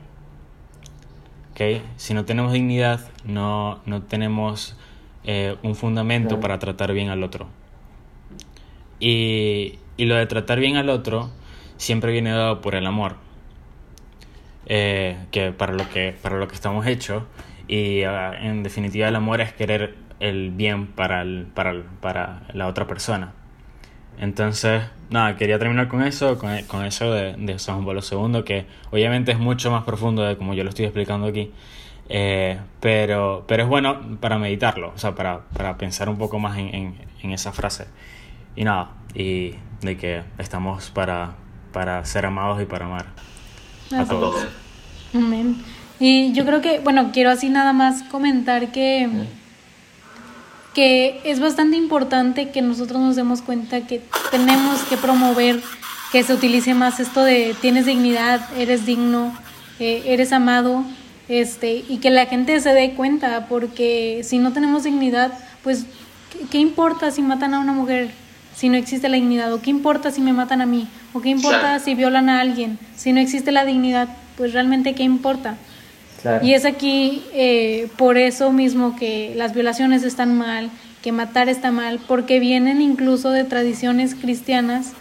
¿Okay? 1.52 1.82
Si 1.96 2.14
no 2.14 2.24
tenemos 2.24 2.52
dignidad, 2.52 3.00
no, 3.24 3.80
no 3.86 4.02
tenemos 4.02 4.76
eh, 5.24 5.56
un 5.62 5.74
fundamento 5.74 6.40
para 6.40 6.58
tratar 6.58 6.92
bien 6.92 7.08
al 7.08 7.22
otro. 7.22 7.48
Y, 9.00 9.78
y, 9.96 10.06
lo 10.06 10.14
de 10.16 10.26
tratar 10.26 10.58
bien 10.58 10.76
al 10.76 10.88
otro 10.88 11.30
siempre 11.76 12.12
viene 12.12 12.30
dado 12.30 12.60
por 12.60 12.74
el 12.74 12.86
amor. 12.86 13.16
Eh, 14.68 15.16
que 15.30 15.52
para 15.52 15.72
lo 15.72 15.88
que 15.88 16.12
para 16.20 16.38
lo 16.38 16.48
que 16.48 16.56
estamos 16.56 16.86
hechos 16.88 17.22
y 17.68 18.04
uh, 18.04 18.32
en 18.40 18.64
definitiva 18.64 19.06
el 19.06 19.14
amor 19.14 19.40
es 19.40 19.52
querer 19.52 19.94
el 20.18 20.50
bien 20.50 20.88
para, 20.88 21.22
el, 21.22 21.46
para, 21.54 21.70
el, 21.70 21.82
para 22.00 22.42
la 22.52 22.66
otra 22.66 22.86
persona. 22.86 23.32
Entonces, 24.18 24.82
nada, 25.10 25.36
quería 25.36 25.58
terminar 25.58 25.88
con 25.88 26.02
eso, 26.02 26.38
con, 26.38 26.56
con 26.62 26.84
eso 26.84 27.12
de, 27.12 27.34
de, 27.34 27.58
San 27.58 27.76
Juan 27.76 27.86
Pablo 27.86 28.00
II, 28.00 28.42
que 28.44 28.66
obviamente 28.90 29.32
es 29.32 29.38
mucho 29.38 29.70
más 29.70 29.84
profundo 29.84 30.22
de 30.22 30.36
como 30.36 30.54
yo 30.54 30.64
lo 30.64 30.70
estoy 30.70 30.86
explicando 30.86 31.26
aquí, 31.26 31.50
eh, 32.08 32.58
pero, 32.80 33.44
pero 33.46 33.64
es 33.64 33.68
bueno 33.68 34.18
para 34.20 34.38
meditarlo, 34.38 34.92
o 34.94 34.98
sea, 34.98 35.14
para, 35.14 35.40
para 35.56 35.76
pensar 35.76 36.08
un 36.08 36.18
poco 36.18 36.38
más 36.38 36.58
en, 36.58 36.74
en, 36.74 36.94
en, 37.22 37.32
esa 37.32 37.52
frase. 37.52 37.86
Y 38.54 38.64
nada, 38.64 38.90
y 39.14 39.54
de 39.82 39.96
que 39.96 40.22
estamos 40.38 40.90
para, 40.90 41.34
para 41.72 42.04
ser 42.04 42.26
amados 42.26 42.62
y 42.62 42.64
para 42.64 42.86
amar 42.86 43.06
a 43.92 44.04
todos. 44.04 44.46
Amén. 45.14 45.62
Y 45.98 46.32
yo 46.32 46.44
creo 46.44 46.60
que, 46.60 46.78
bueno, 46.78 47.10
quiero 47.12 47.30
así 47.30 47.48
nada 47.48 47.72
más 47.72 48.02
comentar 48.04 48.70
que, 48.70 49.08
que 50.76 51.22
es 51.24 51.40
bastante 51.40 51.78
importante 51.78 52.50
que 52.50 52.60
nosotros 52.60 53.00
nos 53.00 53.16
demos 53.16 53.40
cuenta 53.40 53.86
que 53.86 54.02
tenemos 54.30 54.82
que 54.82 54.98
promover 54.98 55.62
que 56.12 56.22
se 56.22 56.34
utilice 56.34 56.74
más 56.74 57.00
esto 57.00 57.24
de 57.24 57.56
tienes 57.62 57.86
dignidad, 57.86 58.46
eres 58.58 58.84
digno, 58.84 59.34
eh, 59.80 60.02
eres 60.04 60.34
amado, 60.34 60.84
este, 61.30 61.82
y 61.88 61.96
que 61.96 62.10
la 62.10 62.26
gente 62.26 62.60
se 62.60 62.74
dé 62.74 62.92
cuenta, 62.92 63.46
porque 63.48 64.20
si 64.22 64.36
no 64.36 64.52
tenemos 64.52 64.84
dignidad, 64.84 65.32
pues, 65.64 65.86
¿qué, 66.30 66.46
qué 66.50 66.58
importa 66.58 67.10
si 67.10 67.22
matan 67.22 67.54
a 67.54 67.60
una 67.60 67.72
mujer? 67.72 68.10
si 68.54 68.70
no 68.70 68.76
existe 68.76 69.08
la 69.08 69.16
dignidad? 69.16 69.52
¿O 69.52 69.60
qué 69.60 69.70
importa 69.70 70.10
si 70.10 70.20
me 70.22 70.32
matan 70.32 70.62
a 70.62 70.66
mí? 70.66 70.88
¿O 71.12 71.20
qué 71.20 71.28
importa 71.28 71.78
si 71.78 71.94
violan 71.94 72.30
a 72.30 72.40
alguien? 72.40 72.78
Si 72.96 73.12
no 73.12 73.20
existe 73.20 73.52
la 73.52 73.66
dignidad, 73.66 74.08
pues 74.36 74.54
realmente 74.54 74.94
qué 74.94 75.02
importa. 75.02 75.56
Y 76.42 76.54
es 76.54 76.64
aquí 76.64 77.22
eh, 77.32 77.88
por 77.96 78.18
eso 78.18 78.52
mismo 78.52 78.96
que 78.96 79.34
las 79.36 79.54
violaciones 79.54 80.02
están 80.02 80.36
mal, 80.36 80.70
que 81.02 81.12
matar 81.12 81.48
está 81.48 81.70
mal, 81.70 82.00
porque 82.06 82.40
vienen 82.40 82.80
incluso 82.80 83.30
de 83.30 83.44
tradiciones 83.44 84.14
cristianas 84.14 84.92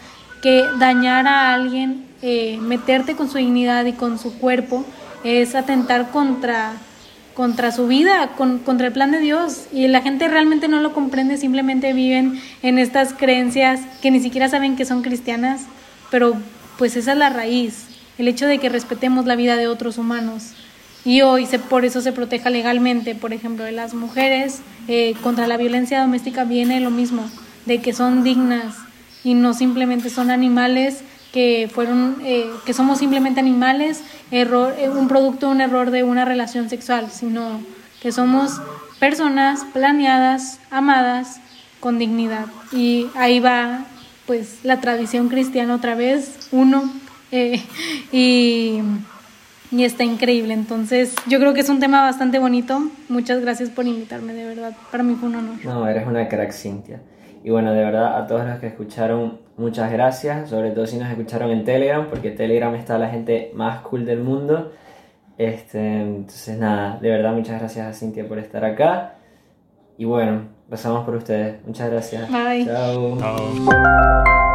que 0.41 0.63
dañar 0.79 1.27
a 1.27 1.53
alguien, 1.53 2.05
eh, 2.21 2.57
meterte 2.61 3.15
con 3.15 3.29
su 3.29 3.37
dignidad 3.37 3.85
y 3.85 3.93
con 3.93 4.19
su 4.19 4.37
cuerpo, 4.37 4.85
es 5.23 5.55
atentar 5.55 6.11
contra 6.11 6.73
contra 7.35 7.71
su 7.71 7.85
vida, 7.85 8.29
con, 8.37 8.59
contra 8.59 8.87
el 8.87 8.93
plan 8.93 9.11
de 9.11 9.19
Dios. 9.19 9.67
Y 9.71 9.87
la 9.87 10.01
gente 10.01 10.27
realmente 10.27 10.67
no 10.67 10.79
lo 10.79 10.93
comprende, 10.93 11.37
simplemente 11.37 11.93
viven 11.93 12.41
en 12.63 12.79
estas 12.79 13.13
creencias 13.13 13.81
que 14.01 14.09
ni 14.09 14.21
siquiera 14.21 14.49
saben 14.49 14.75
que 14.75 14.85
son 14.85 15.03
cristianas, 15.03 15.63
pero 16.09 16.35
pues 16.77 16.95
esa 16.95 17.11
es 17.11 17.17
la 17.17 17.29
raíz, 17.29 17.87
el 18.17 18.27
hecho 18.27 18.47
de 18.47 18.57
que 18.57 18.69
respetemos 18.69 19.25
la 19.25 19.35
vida 19.35 19.57
de 19.57 19.67
otros 19.67 19.97
humanos. 19.97 20.53
Y 21.05 21.21
hoy 21.21 21.45
se, 21.45 21.59
por 21.59 21.85
eso 21.85 22.01
se 22.01 22.11
proteja 22.11 22.49
legalmente, 22.49 23.15
por 23.15 23.31
ejemplo, 23.31 23.63
de 23.63 23.71
las 23.71 23.93
mujeres. 23.93 24.61
Eh, 24.87 25.13
contra 25.21 25.47
la 25.47 25.55
violencia 25.55 26.01
doméstica 26.01 26.43
viene 26.43 26.79
lo 26.81 26.91
mismo, 26.91 27.29
de 27.65 27.81
que 27.81 27.93
son 27.93 28.23
dignas 28.23 28.75
y 29.23 29.33
no 29.33 29.53
simplemente 29.53 30.09
son 30.09 30.31
animales 30.31 31.03
que 31.33 31.69
fueron 31.73 32.17
eh, 32.23 32.49
que 32.65 32.73
somos 32.73 32.99
simplemente 32.99 33.41
animales 33.41 34.01
error 34.31 34.73
eh, 34.79 34.87
un 34.87 35.09
producto 35.09 35.49
un 35.49 35.59
error 35.59 35.91
de 35.91 36.03
una 36.03 36.23
relación 36.23 36.69
sexual 36.69 37.09
sino 37.11 37.59
que 38.01 38.13
somos 38.13 38.61
personas 38.99 39.65
planeadas 39.73 40.59
amadas 40.71 41.41
con 41.81 41.99
dignidad 41.99 42.45
y 42.71 43.07
ahí 43.15 43.41
va 43.41 43.85
pues 44.25 44.59
la 44.63 44.79
tradición 44.79 45.27
cristiana 45.27 45.75
otra 45.75 45.95
vez 45.95 46.47
uno 46.51 46.89
eh, 47.31 47.61
y 48.13 48.79
y 49.79 49.85
está 49.85 50.03
increíble 50.03 50.53
entonces 50.53 51.13
yo 51.27 51.39
creo 51.39 51.53
que 51.53 51.61
es 51.61 51.69
un 51.69 51.79
tema 51.79 52.01
bastante 52.01 52.39
bonito 52.39 52.81
muchas 53.09 53.41
gracias 53.41 53.69
por 53.69 53.85
invitarme 53.85 54.33
de 54.33 54.45
verdad 54.45 54.73
para 54.91 55.03
mí 55.03 55.15
fue 55.15 55.29
un 55.29 55.35
honor 55.35 55.55
no 55.63 55.87
eres 55.87 56.07
una 56.07 56.27
crack 56.27 56.51
Cintia 56.51 56.99
y 57.45 57.51
bueno, 57.51 57.73
de 57.73 57.83
verdad 57.83 58.17
a 58.17 58.25
todos 58.25 58.43
los 58.43 58.57
que 58.57 58.65
escucharon, 58.65 59.39
muchas 59.55 59.91
gracias, 59.91 60.49
sobre 60.49 60.71
todo 60.71 60.87
si 60.87 60.97
nos 60.97 61.11
escucharon 61.11 61.51
en 61.51 61.63
Telegram, 61.63 62.07
porque 62.09 62.31
Telegram 62.31 62.73
está 62.73 62.97
la 62.97 63.07
gente 63.07 63.51
más 63.53 63.81
cool 63.81 64.03
del 64.03 64.21
mundo. 64.21 64.71
Este, 65.37 66.01
entonces 66.01 66.57
nada, 66.57 66.97
de 66.99 67.07
verdad 67.07 67.33
muchas 67.33 67.59
gracias 67.59 67.85
a 67.85 67.93
Cintia 67.93 68.27
por 68.27 68.39
estar 68.39 68.65
acá. 68.65 69.17
Y 69.95 70.05
bueno, 70.05 70.47
pasamos 70.71 71.05
por 71.05 71.17
ustedes. 71.17 71.63
Muchas 71.67 71.91
gracias. 71.91 72.31
Bye. 72.31 72.65
Chao. 72.65 73.15
Chao. 73.19 74.54